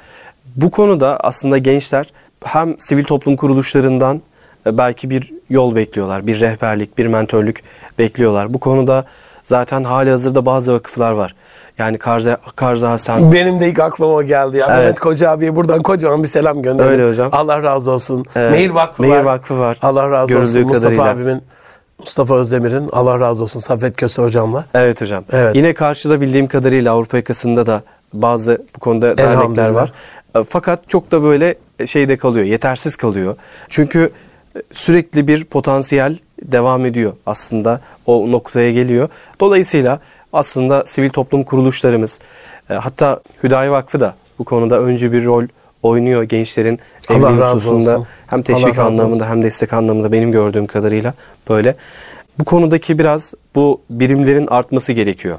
[0.56, 2.06] bu konuda aslında gençler
[2.44, 4.22] hem sivil toplum kuruluşlarından
[4.66, 6.26] e, belki bir yol bekliyorlar.
[6.26, 7.62] Bir rehberlik, bir mentörlük
[7.98, 8.54] bekliyorlar.
[8.54, 9.04] Bu konuda
[9.44, 11.34] Zaten hali hazırda bazı vakıflar var.
[11.78, 14.56] Yani Karza, Karza Hasan, Benim de ilk aklıma geldi.
[14.56, 14.66] Ya.
[14.70, 14.78] Evet.
[14.78, 16.92] Mehmet Koca abiye buradan kocaman bir selam gönderelim.
[16.92, 17.28] Öyle hocam.
[17.32, 18.24] Allah razı olsun.
[18.36, 18.50] Evet.
[18.50, 19.24] Mehir Vakfı Mehir var.
[19.24, 19.78] Vakfı var.
[19.82, 20.62] Allah razı Görüldüğü olsun.
[20.62, 21.12] Mustafa kadarıyla.
[21.12, 21.42] abimin,
[21.98, 23.60] Mustafa Özdemir'in Allah razı olsun.
[23.60, 24.64] Saffet Köse hocamla.
[24.74, 25.24] Evet hocam.
[25.32, 25.56] Evet.
[25.56, 29.92] Yine karşıda bildiğim kadarıyla Avrupa yakasında da bazı bu konuda dernekler var.
[30.48, 31.54] Fakat çok da böyle
[31.86, 33.36] şeyde kalıyor, yetersiz kalıyor.
[33.68, 34.10] Çünkü
[34.72, 39.08] sürekli bir potansiyel devam ediyor aslında o noktaya geliyor.
[39.40, 40.00] Dolayısıyla
[40.32, 42.20] aslında sivil toplum kuruluşlarımız
[42.70, 45.44] e, hatta Hüdayi Vakfı da bu konuda öncü bir rol
[45.82, 47.94] oynuyor gençlerin Allah evli razı hususunda.
[47.94, 48.06] olsun.
[48.26, 48.82] Hem Allah teşvik olsun.
[48.82, 51.14] anlamında hem destek anlamında benim gördüğüm kadarıyla
[51.48, 51.76] böyle.
[52.38, 55.38] Bu konudaki biraz bu birimlerin artması gerekiyor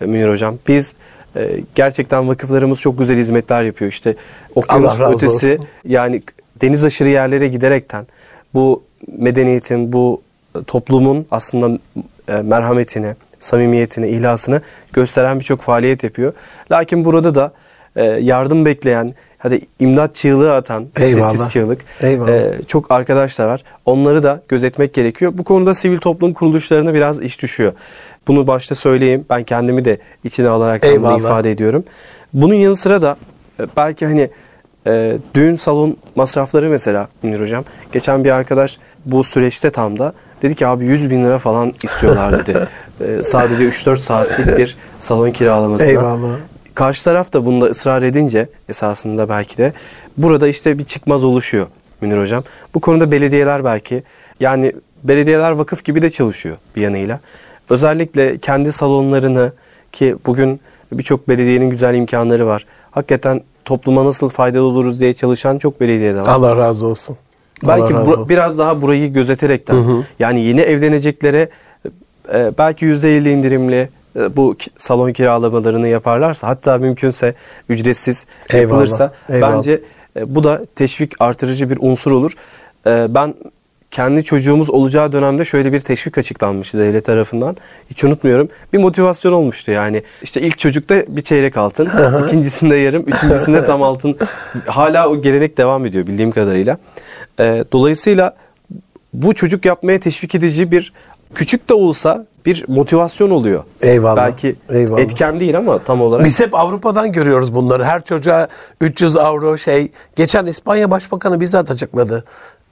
[0.00, 0.58] e, Münir Hocam.
[0.68, 0.94] Biz
[1.36, 3.90] e, gerçekten vakıflarımız çok güzel hizmetler yapıyor.
[3.90, 4.16] İşte
[4.54, 5.66] okyanus Allah ötesi olsun.
[5.84, 6.22] yani
[6.60, 8.06] deniz aşırı yerlere giderekten
[8.54, 8.82] bu
[9.18, 10.22] medeniyetin, bu
[10.66, 11.78] toplumun aslında
[12.28, 14.60] e, merhametini, samimiyetini, ihlasını
[14.92, 16.32] gösteren birçok faaliyet yapıyor.
[16.70, 17.52] Lakin burada da
[17.96, 21.30] e, yardım bekleyen, hadi imdat çığlığı atan, Eyvallah.
[21.30, 22.28] sessiz çığlık Eyvallah.
[22.32, 23.62] e, çok arkadaşlar var.
[23.84, 25.32] Onları da gözetmek gerekiyor.
[25.34, 27.72] Bu konuda sivil toplum kuruluşlarına biraz iş düşüyor.
[28.28, 29.26] Bunu başta söyleyeyim.
[29.30, 30.84] Ben kendimi de içine alarak
[31.18, 31.84] ifade ediyorum.
[32.32, 33.16] Bunun yanı sıra da
[33.60, 34.30] e, belki hani
[34.86, 37.64] e, düğün salon masrafları mesela Münir Hocam.
[37.92, 42.38] Geçen bir arkadaş bu süreçte tam da dedi ki abi 100 bin lira falan istiyorlar
[42.38, 42.68] dedi.
[43.00, 45.90] E, sadece 3-4 saatlik bir salon kiralamasına.
[45.90, 46.36] Eyvallah.
[46.74, 49.72] Karşı taraf da bunda ısrar edince esasında belki de
[50.16, 51.66] burada işte bir çıkmaz oluşuyor
[52.00, 52.44] Münir Hocam.
[52.74, 54.02] Bu konuda belediyeler belki
[54.40, 54.72] yani
[55.04, 57.20] belediyeler vakıf gibi de çalışıyor bir yanıyla.
[57.70, 59.52] Özellikle kendi salonlarını
[59.92, 60.60] ki bugün
[60.92, 62.66] birçok belediyenin güzel imkanları var.
[62.90, 66.26] Hakikaten topluma nasıl faydalı oluruz diye çalışan çok belediye de var.
[66.28, 67.16] Allah razı olsun.
[67.62, 68.28] Belki razı olsun.
[68.28, 71.48] biraz daha burayı gözeterekten yani yeni evleneceklere
[72.34, 77.34] e, belki %50 indirimli e, bu salon kiralamalarını yaparlarsa hatta mümkünse
[77.68, 79.56] ücretsiz Eyvallah, yapılırsa eyvallah.
[79.56, 79.80] bence
[80.16, 82.32] e, bu da teşvik artırıcı bir unsur olur.
[82.86, 83.34] E, ben
[83.94, 87.56] kendi çocuğumuz olacağı dönemde şöyle bir teşvik açıklanmıştı devlet tarafından.
[87.90, 88.48] Hiç unutmuyorum.
[88.72, 90.02] Bir motivasyon olmuştu yani.
[90.22, 91.88] İşte ilk çocukta bir çeyrek altın,
[92.24, 94.16] ikincisinde yarım, üçüncüsünde tam altın.
[94.66, 96.78] Hala o gelenek devam ediyor bildiğim kadarıyla.
[97.40, 98.36] E, dolayısıyla
[99.12, 100.92] bu çocuk yapmaya teşvik edici bir
[101.34, 103.64] küçük de olsa bir motivasyon oluyor.
[103.80, 105.00] Eyvallah, Belki eyvallah.
[105.00, 106.24] etken değil ama tam olarak.
[106.26, 107.84] Biz hep Avrupa'dan görüyoruz bunları.
[107.84, 108.48] Her çocuğa
[108.80, 109.90] 300 avro şey.
[110.16, 112.24] Geçen İspanya Başbakanı bizzat açıkladı.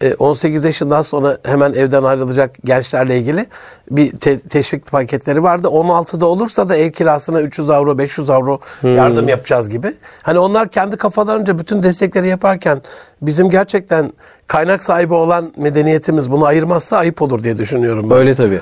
[0.03, 3.47] E, 18 yaşından sonra hemen evden ayrılacak gençlerle ilgili
[3.91, 5.69] bir te- teşvik paketleri vardı.
[5.69, 9.95] 16'da olursa da ev kirasına 300 avro, 500 avro yardım yapacağız gibi.
[10.23, 12.83] Hani onlar kendi kafalarınca bütün destekleri yaparken
[13.23, 14.13] bizim gerçekten
[14.47, 18.17] kaynak sahibi olan medeniyetimiz bunu ayırmazsa ayıp olur diye düşünüyorum ben.
[18.17, 18.61] Öyle tabii.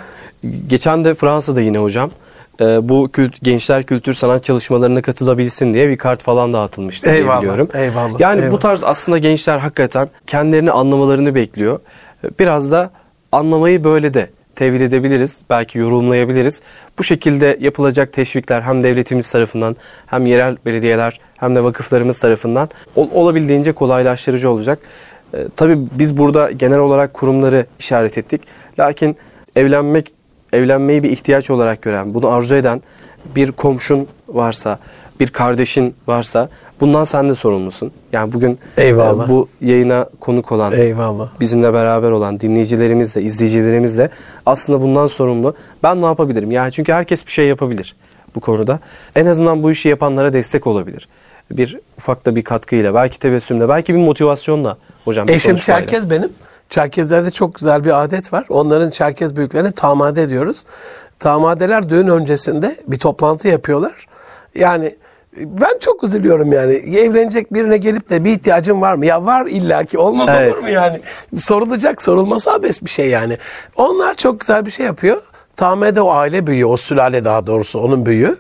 [0.67, 2.11] Geçen de Fransa'da yine hocam
[2.61, 7.41] e, bu kült, gençler kültür sanat çalışmalarına katılabilsin diye bir kart falan dağıtılmıştı diye Eyvallah,
[7.41, 7.69] biliyorum.
[7.75, 8.61] eyvallah, Yani bu eyvallah.
[8.61, 11.81] tarz aslında gençler hakikaten kendilerini anlamalarını bekliyor.
[12.25, 12.91] E, Biraz da
[13.33, 15.41] anlamayı böyle de tevil edebiliriz.
[15.51, 16.63] Belki yorumlayabiliriz.
[16.99, 23.09] Bu şekilde yapılacak teşvikler hem devletimiz tarafından hem yerel belediyeler hem de vakıflarımız tarafından ol-
[23.15, 24.79] olabildiğince kolaylaştırıcı olacak.
[25.35, 28.43] E, tabii biz burada genel olarak kurumları işaret ettik.
[28.79, 29.17] Lakin
[29.57, 30.13] evlenmek
[30.53, 32.83] evlenmeyi bir ihtiyaç olarak gören, bunu arzu eden
[33.37, 34.79] bir komşun varsa,
[35.21, 36.49] bir kardeşin varsa
[36.81, 37.93] bundan sen de sorumlusun.
[38.13, 39.27] Yani bugün Eyvallah.
[39.27, 41.29] e, bu yayına konuk olan, Eyvallah.
[41.41, 44.11] bizimle beraber olan dinleyicilerimiz de, izleyicilerimiz de
[44.47, 45.55] aslında bundan sorumlu.
[45.83, 46.51] Ben ne yapabilirim?
[46.51, 47.97] Yani çünkü herkes bir şey yapabilir
[48.35, 48.81] bu konuda.
[49.17, 51.09] En azından bu işi yapanlara destek olabilir.
[51.51, 55.29] Bir ufak da bir katkıyla, belki tebessümle, belki bir motivasyonla hocam.
[55.29, 55.57] Eşim.
[55.57, 56.33] Çerkez benim.
[56.71, 58.47] Çerkezlerde çok güzel bir adet var.
[58.49, 60.65] Onların Çerkez büyüklerine tamade diyoruz.
[61.19, 64.07] Tamadeler düğün öncesinde bir toplantı yapıyorlar.
[64.55, 64.95] Yani
[65.37, 66.73] ben çok üzülüyorum yani.
[66.73, 69.07] Evlenecek birine gelip de bir ihtiyacın var mı?
[69.07, 69.99] Ya var illaki.
[69.99, 70.53] Olmaz Evet.
[70.53, 71.01] olur mu yani?
[71.39, 73.37] Sorulacak, sorulması abes bir şey yani.
[73.77, 75.23] Onlar çok güzel bir şey yapıyor.
[75.57, 78.37] Tamade o aile büyüğü, o sülale daha doğrusu onun büyüğü.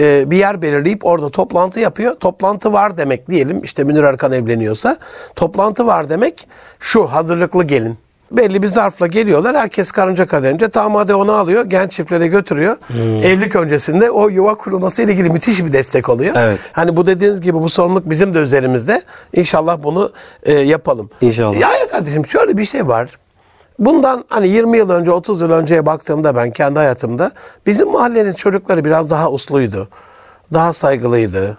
[0.00, 2.14] Ee, bir yer belirleyip orada toplantı yapıyor.
[2.14, 4.96] Toplantı var demek diyelim işte Münir Arkan evleniyorsa.
[5.36, 6.48] Toplantı var demek
[6.80, 7.98] şu hazırlıklı gelin.
[8.32, 9.56] Belli bir zarfla geliyorlar.
[9.56, 11.64] Herkes karınca kaderince tamade onu alıyor.
[11.64, 12.76] Genç çiftlere götürüyor.
[13.24, 16.34] Evlilik öncesinde o yuva kurulması ile ilgili müthiş bir destek oluyor.
[16.36, 16.70] Evet.
[16.72, 19.02] Hani bu dediğiniz gibi bu sorumluluk bizim de üzerimizde.
[19.32, 21.10] İnşallah bunu e, yapalım.
[21.20, 21.60] İnşallah.
[21.60, 23.18] Ya, ya kardeşim şöyle bir şey var.
[23.80, 27.32] Bundan hani 20 yıl önce 30 yıl önceye baktığımda ben kendi hayatımda
[27.66, 29.88] bizim mahallenin çocukları biraz daha usluydu.
[30.52, 31.58] Daha saygılıydı.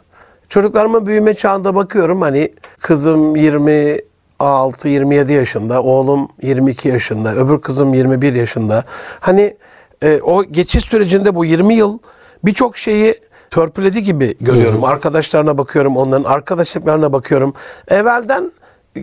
[0.50, 8.84] Çocuklarımın büyüme çağında bakıyorum hani kızım 26-27 yaşında, oğlum 22 yaşında, öbür kızım 21 yaşında.
[9.20, 9.58] Hani
[10.04, 12.00] e, o geçiş sürecinde bu 20 yıl
[12.44, 13.16] birçok şeyi
[13.52, 14.84] törpüledi gibi görüyorum.
[14.84, 17.54] Arkadaşlarına bakıyorum, onların arkadaşlıklarına bakıyorum.
[17.88, 18.52] Evvelden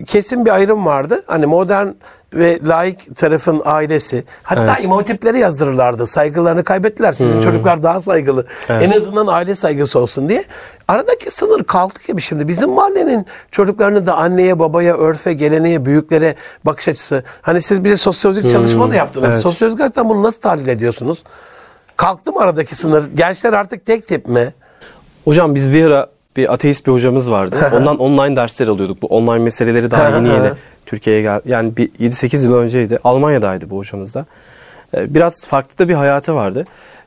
[0.07, 1.23] kesin bir ayrım vardı.
[1.27, 1.87] Hani modern
[2.33, 4.23] ve laik tarafın ailesi.
[4.43, 4.85] Hatta Evet.
[4.85, 6.07] imotipleri yazdırırlardı.
[6.07, 7.13] Saygılarını kaybettiler.
[7.13, 8.45] Sizin çocuklar daha saygılı.
[8.69, 10.43] En azından aile saygısı olsun diye.
[10.87, 12.47] Aradaki sınır kalktı gibi şimdi.
[12.47, 17.23] Bizim mahallenin çocuklarını da anneye, babaya, örfe, geleneğe, büyüklere bakış açısı.
[17.41, 19.29] Hani siz bir de sosyolojik çalışma da yaptınız.
[19.29, 19.39] evet.
[19.41, 21.23] Sosyolojik açıdan bunu nasıl tahlil ediyorsunuz?
[21.97, 23.09] Kalktı mı aradaki sınır?
[23.15, 24.53] Gençler artık tek tip mi?
[25.25, 27.57] Hocam biz bir ara bir ateist bir hocamız vardı.
[27.73, 29.01] Ondan online dersler alıyorduk.
[29.01, 30.51] Bu online meseleleri daha yeni yeni
[30.85, 32.99] Türkiye'ye gel yani bir 7-8 yıl önceydi.
[33.03, 34.25] Almanya'daydı bu hocamız da.
[34.97, 36.65] Ee, Biraz farklı da bir hayatı vardı.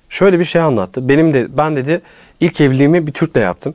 [0.09, 1.09] Şöyle bir şey anlattı.
[1.09, 2.01] Benim de ben dedi
[2.41, 3.75] ilk evliliğimi bir Türk'le yaptım.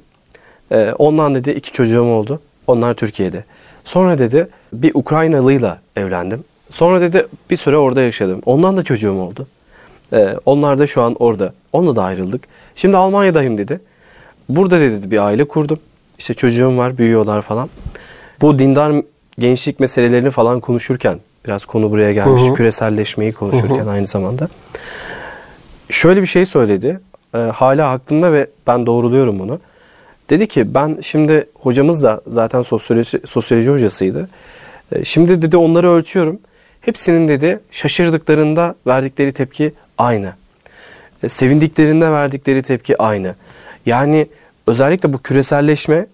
[0.72, 2.42] Ee, Ondan dedi iki çocuğum oldu.
[2.68, 3.44] Onlar Türkiye'de.
[3.84, 6.44] Sonra dedi bir Ukraynalıyla evlendim.
[6.70, 8.42] Sonra dedi bir süre orada yaşadım.
[8.46, 9.48] Ondan da çocuğum oldu.
[10.14, 11.54] Ee, onlar da şu an orada.
[11.74, 12.44] Onunla da ayrıldık.
[12.76, 13.80] Şimdi Almanya'dayım dedi.
[14.50, 15.80] Burada dedi bir aile kurdum.
[16.20, 17.70] İşte çocuğum var, büyüyorlar falan.
[18.42, 18.94] Bu dindar
[19.40, 22.42] gençlik meselelerini falan konuşurken biraz konu buraya gelmiş.
[22.56, 24.48] Küreselleşmeyi konuşurken aynı zamanda.
[25.90, 27.00] Şöyle bir şey söyledi.
[27.36, 29.60] Ee, hala aklımda ve ben doğruluyorum bunu.
[30.30, 34.30] Dedi ki ben şimdi hocamız da zaten sosyoloji, sosyoloji hocasıydı.
[34.92, 36.40] Ee, şimdi dedi onları ölçüyorum.
[36.82, 40.34] Hepsinin dedi şaşırdıklarında verdikleri tepki aynı.
[41.24, 43.36] E, sevindiklerinde verdikleri tepki aynı.
[43.88, 44.28] Yani
[44.67, 46.08] özellikle bu küreselleşme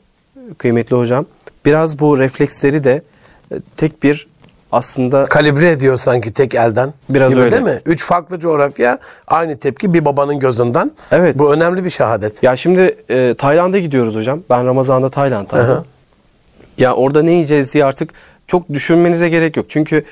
[0.57, 1.25] kıymetli hocam
[1.65, 3.01] biraz bu refleksleri de
[3.51, 4.27] e, tek bir
[4.71, 6.93] aslında Kalibre ediyor sanki tek elden.
[7.09, 7.51] Biraz gibi öyle.
[7.51, 7.81] Değil mi?
[7.85, 10.91] Üç farklı coğrafya aynı tepki bir babanın gözünden.
[11.11, 11.39] Evet.
[11.39, 12.43] Bu önemli bir şehadet.
[12.43, 14.43] ya şimdi e, Tayland'a gidiyoruz hocam.
[14.49, 15.85] Ben Ramazan'da Tayland'daydım.
[16.77, 18.09] Ya orada ne yiyeceğiz diye artık
[18.47, 19.65] çok düşünmenize gerek yok.
[19.69, 20.03] Çünkü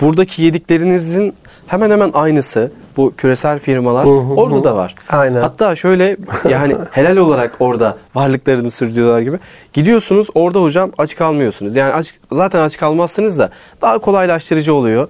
[0.00, 1.34] buradaki yediklerinizin
[1.66, 4.04] hemen hemen aynısı bu küresel firmalar
[4.36, 4.94] orada da var.
[5.08, 5.42] Aynen.
[5.42, 6.16] Hatta şöyle
[6.48, 9.38] yani helal olarak orada varlıklarını sürdürüyorlar gibi.
[9.72, 11.76] Gidiyorsunuz orada hocam aç kalmıyorsunuz.
[11.76, 13.50] Yani aç, zaten aç kalmazsınız da
[13.82, 15.08] daha kolaylaştırıcı oluyor.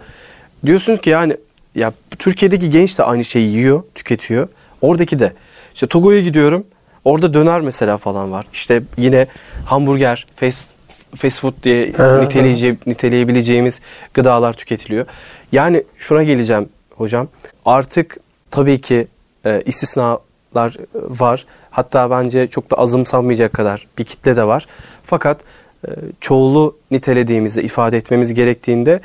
[0.66, 1.36] Diyorsunuz ki yani
[1.74, 4.48] ya Türkiye'deki genç de aynı şeyi yiyor, tüketiyor.
[4.80, 5.32] Oradaki de.
[5.74, 6.64] İşte Togo'ya gidiyorum.
[7.04, 8.46] Orada döner mesela falan var.
[8.52, 9.26] İşte yine
[9.64, 10.68] hamburger, fast
[11.16, 13.80] fast food diye niteleyece, niteleyebileceğimiz
[14.14, 15.06] gıdalar tüketiliyor.
[15.52, 17.28] Yani şuna geleceğim hocam.
[17.64, 18.16] Artık
[18.50, 19.08] tabii ki
[19.46, 21.46] e, istisnalar var.
[21.70, 24.66] Hatta bence çok da azımsanmayacak kadar bir kitle de var.
[25.02, 25.40] Fakat
[25.88, 29.00] e, çoğulu nitelediğimizde ifade etmemiz gerektiğinde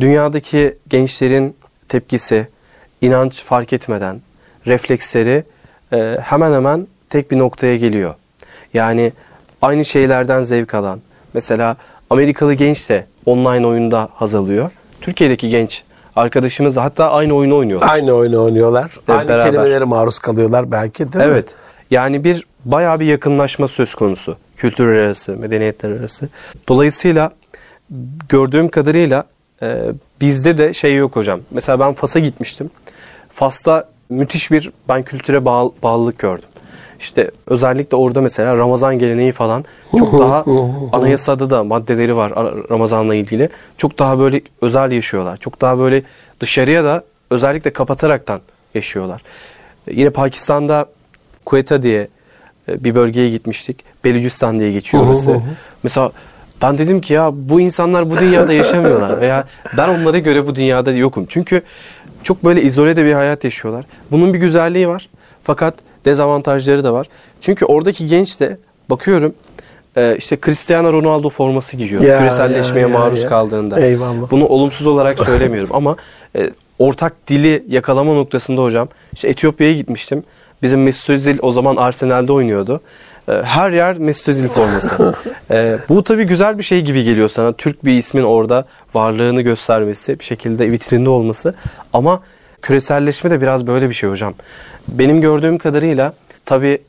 [0.00, 1.56] dünyadaki gençlerin
[1.88, 2.48] tepkisi,
[3.00, 4.20] inanç fark etmeden
[4.66, 5.44] refleksleri
[5.92, 8.14] e, hemen hemen tek bir noktaya geliyor.
[8.74, 9.12] Yani
[9.62, 11.00] aynı şeylerden zevk alan.
[11.34, 11.76] Mesela
[12.10, 14.70] Amerikalı genç de online oyunda haz alıyor.
[15.00, 15.82] Türkiye'deki genç
[16.16, 17.80] arkadaşımız da hatta aynı oyunu oynuyor.
[17.88, 18.90] Aynı oyunu oynuyorlar.
[19.08, 19.46] Aynı beraber.
[19.46, 21.30] kelimelere maruz kalıyorlar belki değil mi?
[21.32, 21.54] Evet.
[21.90, 24.36] Yani bir bayağı bir yakınlaşma söz konusu.
[24.56, 26.28] Kültürler arası, medeniyetler arası.
[26.68, 27.30] Dolayısıyla
[28.28, 29.24] gördüğüm kadarıyla
[29.62, 29.76] e,
[30.20, 31.40] bizde de şey yok hocam.
[31.50, 32.70] Mesela ben Fas'a gitmiştim.
[33.28, 36.48] Fas'ta müthiş bir ben kültüre bağ- bağlılık gördüm.
[37.04, 39.64] İşte özellikle orada mesela Ramazan geleneği falan
[39.98, 40.44] çok daha
[40.92, 42.32] anayasada da maddeleri var
[42.70, 43.48] Ramazan'la ilgili.
[43.78, 45.36] Çok daha böyle özel yaşıyorlar.
[45.36, 46.02] Çok daha böyle
[46.40, 48.40] dışarıya da özellikle kapataraktan
[48.74, 49.22] yaşıyorlar.
[49.90, 50.86] Yine Pakistan'da
[51.44, 52.08] Quetta diye
[52.68, 53.84] e, bir bölgeye gitmiştik.
[54.04, 55.40] Belucistan diye geçiyor orası.
[55.82, 56.12] Mesela
[56.62, 59.44] ben dedim ki ya bu insanlar bu dünyada yaşamıyorlar veya
[59.76, 61.26] ben onlara göre bu dünyada yokum.
[61.28, 61.62] Çünkü
[62.22, 63.84] çok böyle izole de bir hayat yaşıyorlar.
[64.10, 65.08] Bunun bir güzelliği var
[65.42, 67.06] fakat dezavantajları da var.
[67.40, 68.58] Çünkü oradaki genç de
[68.90, 69.34] bakıyorum
[69.96, 72.02] e, işte Cristiano Ronaldo forması giyiyor.
[72.02, 73.28] Ya, Küreselleşmeye ya, ya, maruz ya.
[73.28, 73.80] kaldığında.
[73.80, 74.30] Eyvallah.
[74.30, 75.96] Bunu olumsuz olarak söylemiyorum ama
[76.36, 78.88] e, ortak dili yakalama noktasında hocam.
[79.12, 80.24] İşte Etiyopya'ya gitmiştim.
[80.62, 82.80] Bizim Mesut Özil o zaman Arsenal'de oynuyordu.
[83.28, 85.14] E, her yer Mesut Özil forması.
[85.88, 87.52] Bu tabii güzel bir şey gibi geliyor sana.
[87.52, 88.64] Türk bir ismin orada
[88.94, 91.54] varlığını göstermesi, bir şekilde vitrinde olması.
[91.92, 92.22] Ama
[92.64, 94.34] küreselleşme de biraz böyle bir şey hocam.
[94.88, 96.82] Benim gördüğüm kadarıyla tabii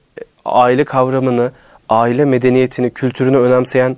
[0.46, 1.52] aile kavramını,
[1.90, 3.98] aile medeniyetini, kültürünü önemseyen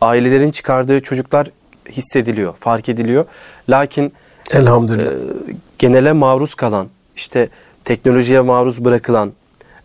[0.00, 1.46] ailelerin çıkardığı çocuklar
[1.88, 3.24] hissediliyor, fark ediliyor.
[3.68, 4.12] Lakin
[4.52, 5.12] Elhamdülillah.
[5.12, 5.14] e,
[5.78, 7.48] genele maruz kalan, işte
[7.84, 9.32] teknolojiye maruz bırakılan,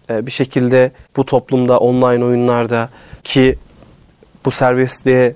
[0.10, 2.89] e, bir şekilde bu toplumda online oyunlarda
[3.24, 3.57] ki
[4.45, 5.36] bu serbestliğe e,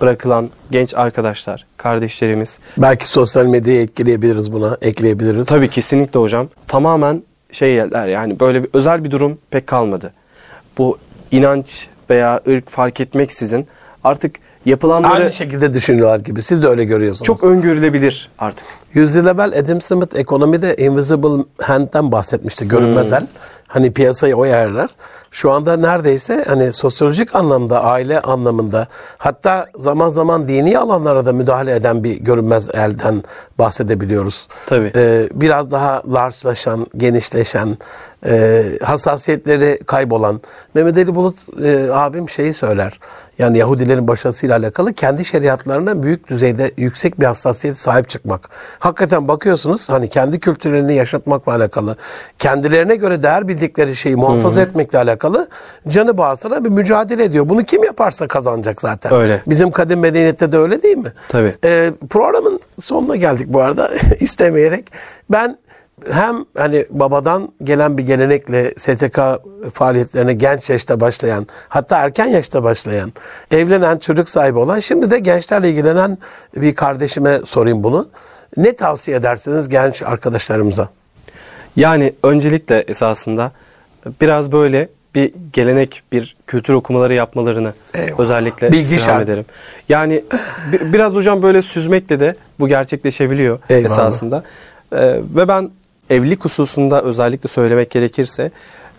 [0.00, 5.46] bırakılan genç arkadaşlar, kardeşlerimiz Belki sosyal medyayı etkileyebiliriz buna, ekleyebiliriz.
[5.46, 6.48] Tabii kesinlikle hocam.
[6.66, 7.22] Tamamen
[7.52, 10.12] şeyler yani böyle bir özel bir durum pek kalmadı.
[10.78, 10.98] Bu
[11.30, 13.66] inanç veya ırk fark etmeksizin
[14.04, 16.42] artık yapılanları Aynı şekilde düşünüyorlar gibi.
[16.42, 17.26] Siz de öyle görüyorsunuz.
[17.26, 18.66] çok öngörülebilir artık.
[18.94, 22.68] Yüzyıl evvel Adam Smith ekonomide invisible hand'den bahsetmişti.
[22.68, 23.14] Görünmez Hmm.
[23.14, 23.26] el.
[23.70, 24.90] Hani piyasayı o yerler.
[25.30, 28.86] Şu anda neredeyse hani sosyolojik anlamda, aile anlamında
[29.18, 33.22] hatta zaman zaman dini alanlara da müdahale eden bir görünmez elden
[33.58, 34.48] bahsedebiliyoruz.
[34.66, 34.92] Tabii.
[34.96, 37.78] Ee, biraz daha largelaşan, genişleşen,
[38.26, 40.40] e, hassasiyetleri kaybolan.
[40.74, 43.00] Mehmet Ali Bulut e, abim şeyi söyler.
[43.40, 48.48] Yani Yahudilerin başarısıyla alakalı kendi şeriatlarına büyük düzeyde yüksek bir hassasiyet sahip çıkmak.
[48.78, 51.96] Hakikaten bakıyorsunuz hani kendi kültürlerini yaşatmakla alakalı,
[52.38, 55.48] kendilerine göre değer bildikleri şeyi muhafaza etmekle alakalı
[55.88, 57.48] canı bağısına bir mücadele ediyor.
[57.48, 59.14] Bunu kim yaparsa kazanacak zaten.
[59.14, 59.42] Öyle.
[59.46, 61.12] Bizim kadim medeniyette de öyle değil mi?
[61.28, 61.56] Tabii.
[61.64, 64.92] Ee, programın sonuna geldik bu arada istemeyerek.
[65.30, 65.56] Ben
[66.12, 69.18] hem hani babadan gelen bir gelenekle STK
[69.72, 73.12] faaliyetlerine genç yaşta başlayan, hatta erken yaşta başlayan,
[73.50, 76.18] evlenen, çocuk sahibi olan, şimdi de gençlerle ilgilenen
[76.56, 78.08] bir kardeşime sorayım bunu.
[78.56, 80.88] Ne tavsiye edersiniz genç arkadaşlarımıza?
[81.76, 83.52] Yani öncelikle esasında
[84.20, 88.20] biraz böyle bir gelenek, bir kültür okumaları yapmalarını Eyvallah.
[88.20, 89.24] özellikle Bilgi şart.
[89.28, 89.44] ederim.
[89.88, 90.24] Yani
[90.72, 93.84] bi- biraz hocam böyle süzmekle de bu gerçekleşebiliyor Eyvallah.
[93.86, 94.42] esasında.
[94.92, 94.98] Ee,
[95.36, 95.70] ve ben
[96.10, 98.50] evlilik hususunda özellikle söylemek gerekirse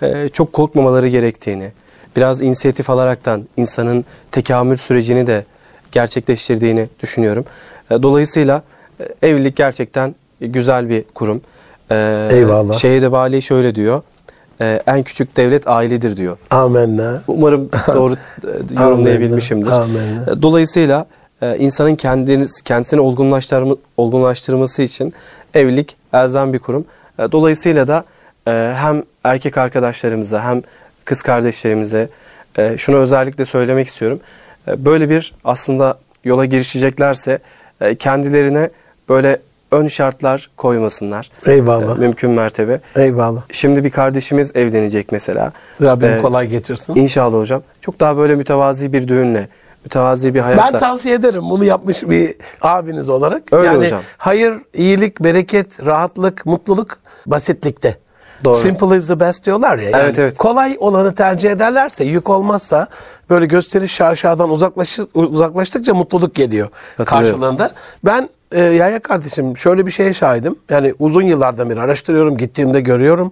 [0.01, 1.71] e, çok korkmamaları gerektiğini,
[2.15, 5.45] biraz inisiyatif alaraktan insanın tekamül sürecini de
[5.91, 7.45] gerçekleştirdiğini düşünüyorum.
[7.91, 8.63] E, dolayısıyla
[9.21, 11.41] e, evlilik gerçekten güzel bir kurum.
[11.91, 12.73] E, Eyvallah.
[12.73, 14.01] Şehide Bali şöyle diyor.
[14.87, 16.37] en küçük devlet ailedir diyor.
[16.49, 17.21] Amenna.
[17.27, 18.15] Umarım doğru
[18.79, 19.71] yorumlayabilmişimdir.
[19.71, 20.41] Amenna.
[20.41, 21.05] Dolayısıyla
[21.57, 25.13] insanın kendini, kendisini olgunlaştırma, olgunlaştırması için
[25.53, 26.85] evlilik elzem bir kurum.
[27.21, 28.05] E, Dolayısıyla da
[28.47, 30.61] e, hem erkek arkadaşlarımıza hem
[31.05, 32.09] kız kardeşlerimize
[32.57, 34.19] e, şunu özellikle söylemek istiyorum.
[34.67, 37.39] Böyle bir aslında yola girişeceklerse
[37.99, 38.69] kendilerine
[39.09, 39.39] böyle
[39.71, 41.29] ön şartlar koymasınlar.
[41.45, 41.97] Eyvallah.
[41.97, 42.81] Mümkün mertebe.
[42.95, 43.41] Eyvallah.
[43.51, 45.51] Şimdi bir kardeşimiz evlenecek mesela.
[45.81, 46.95] Rabbim Ee, kolay getirsin.
[46.95, 47.63] İnşallah hocam.
[47.81, 49.47] Çok daha böyle mütevazi bir düğünle,
[49.83, 50.79] mütevazi bir Ben hayatla.
[50.79, 53.43] tavsiye ederim bunu yapmış bir abiniz olarak.
[53.53, 54.01] Öyle yani hocam.
[54.17, 57.97] hayır, iyilik, bereket, rahatlık, mutluluk basitlikte.
[58.43, 58.55] Doğru.
[58.55, 59.89] Simple is the best diyorlar ya.
[59.89, 60.37] Yani Evet, evet.
[60.37, 62.87] Kolay olanı tercih ederlerse, yük olmazsa
[63.29, 66.69] böyle gösteriş şaşadan uzaklaşı, uzaklaştıkça mutluluk geliyor
[67.05, 67.71] karşılığında.
[68.05, 70.55] Ben e, Yaya kardeşim şöyle bir şeye şahidim.
[70.69, 73.31] Yani uzun yıllardan beri araştırıyorum, gittiğimde görüyorum.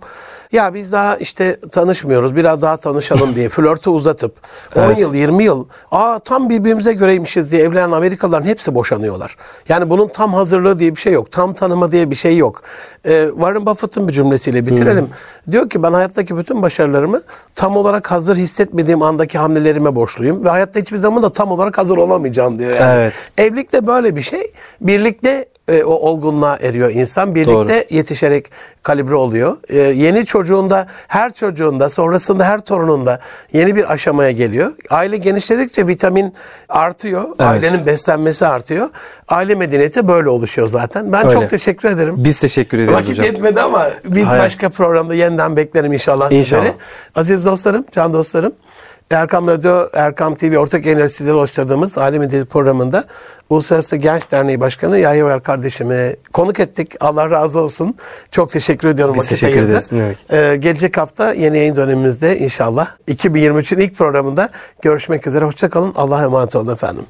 [0.51, 4.35] Ya biz daha işte tanışmıyoruz, biraz daha tanışalım diye flörtü uzatıp
[4.75, 4.99] 10 Evet.
[4.99, 9.35] yıl, 20 yıl, aa tam birbirimize göreymişiz diye evlenen Amerikalıların hepsi boşanıyorlar.
[9.69, 11.31] Yani bunun tam hazırlığı diye bir şey yok.
[11.31, 12.61] Tam tanıma diye bir şey yok.
[13.05, 15.09] Ee, Warren Buffett'ın bir cümlesiyle bitirelim.
[15.51, 17.21] Diyor ki ben hayattaki bütün başarılarımı
[17.55, 20.45] tam olarak hazır hissetmediğim andaki hamlelerime borçluyum.
[20.45, 22.71] Ve hayatta hiçbir zaman da tam olarak hazır olamayacağım diyor.
[22.71, 22.99] Yani.
[23.01, 23.31] Evet.
[23.37, 24.53] Evlilik de böyle bir şey.
[25.09, 27.35] Birlikte e, o olgunluğa eriyor insan.
[27.35, 27.69] Birlikte Doğru.
[27.89, 28.45] yetişerek
[28.83, 29.57] kalibre oluyor.
[29.69, 33.19] Ee, yeni çocuğunda, her çocuğunda, sonrasında her torununda
[33.53, 34.71] yeni bir aşamaya geliyor.
[34.89, 36.33] Aile genişledikçe vitamin
[36.69, 37.23] artıyor.
[37.39, 38.89] Ailenin beslenmesi artıyor.
[39.27, 41.11] Aile medeniyeti böyle oluşuyor zaten.
[41.13, 41.33] Ben Öyle.
[41.39, 42.15] çok teşekkür ederim.
[42.17, 43.25] Biz teşekkür ederiz Vakit hocam.
[43.25, 44.43] yetmedi ama bir Hayır.
[44.43, 46.61] başka programda yeniden beklerim inşallah, İnşallah.
[46.61, 46.77] sizleri.
[47.15, 48.53] Aziz dostlarım, can dostlarım.
[49.11, 53.05] Erkam Radyo, Erkam TV ortak sizlere ulaştırdığımız Aile Medeniyeti programında
[53.49, 56.95] Uluslararası Genç Derneği Başkanı Yahya Ver kardeşimi konuk ettik.
[56.99, 57.95] Allah razı olsun.
[58.31, 59.15] Çok teşekkür ediyorum.
[59.15, 59.93] Biz teşekkür ederiz.
[60.31, 64.49] Ee, gelecek hafta yeni yayın dönemimizde inşallah 2023'ün ilk programında
[64.81, 65.45] görüşmek üzere.
[65.45, 65.93] Hoşçakalın.
[65.95, 67.05] Allah'a emanet olun efendim.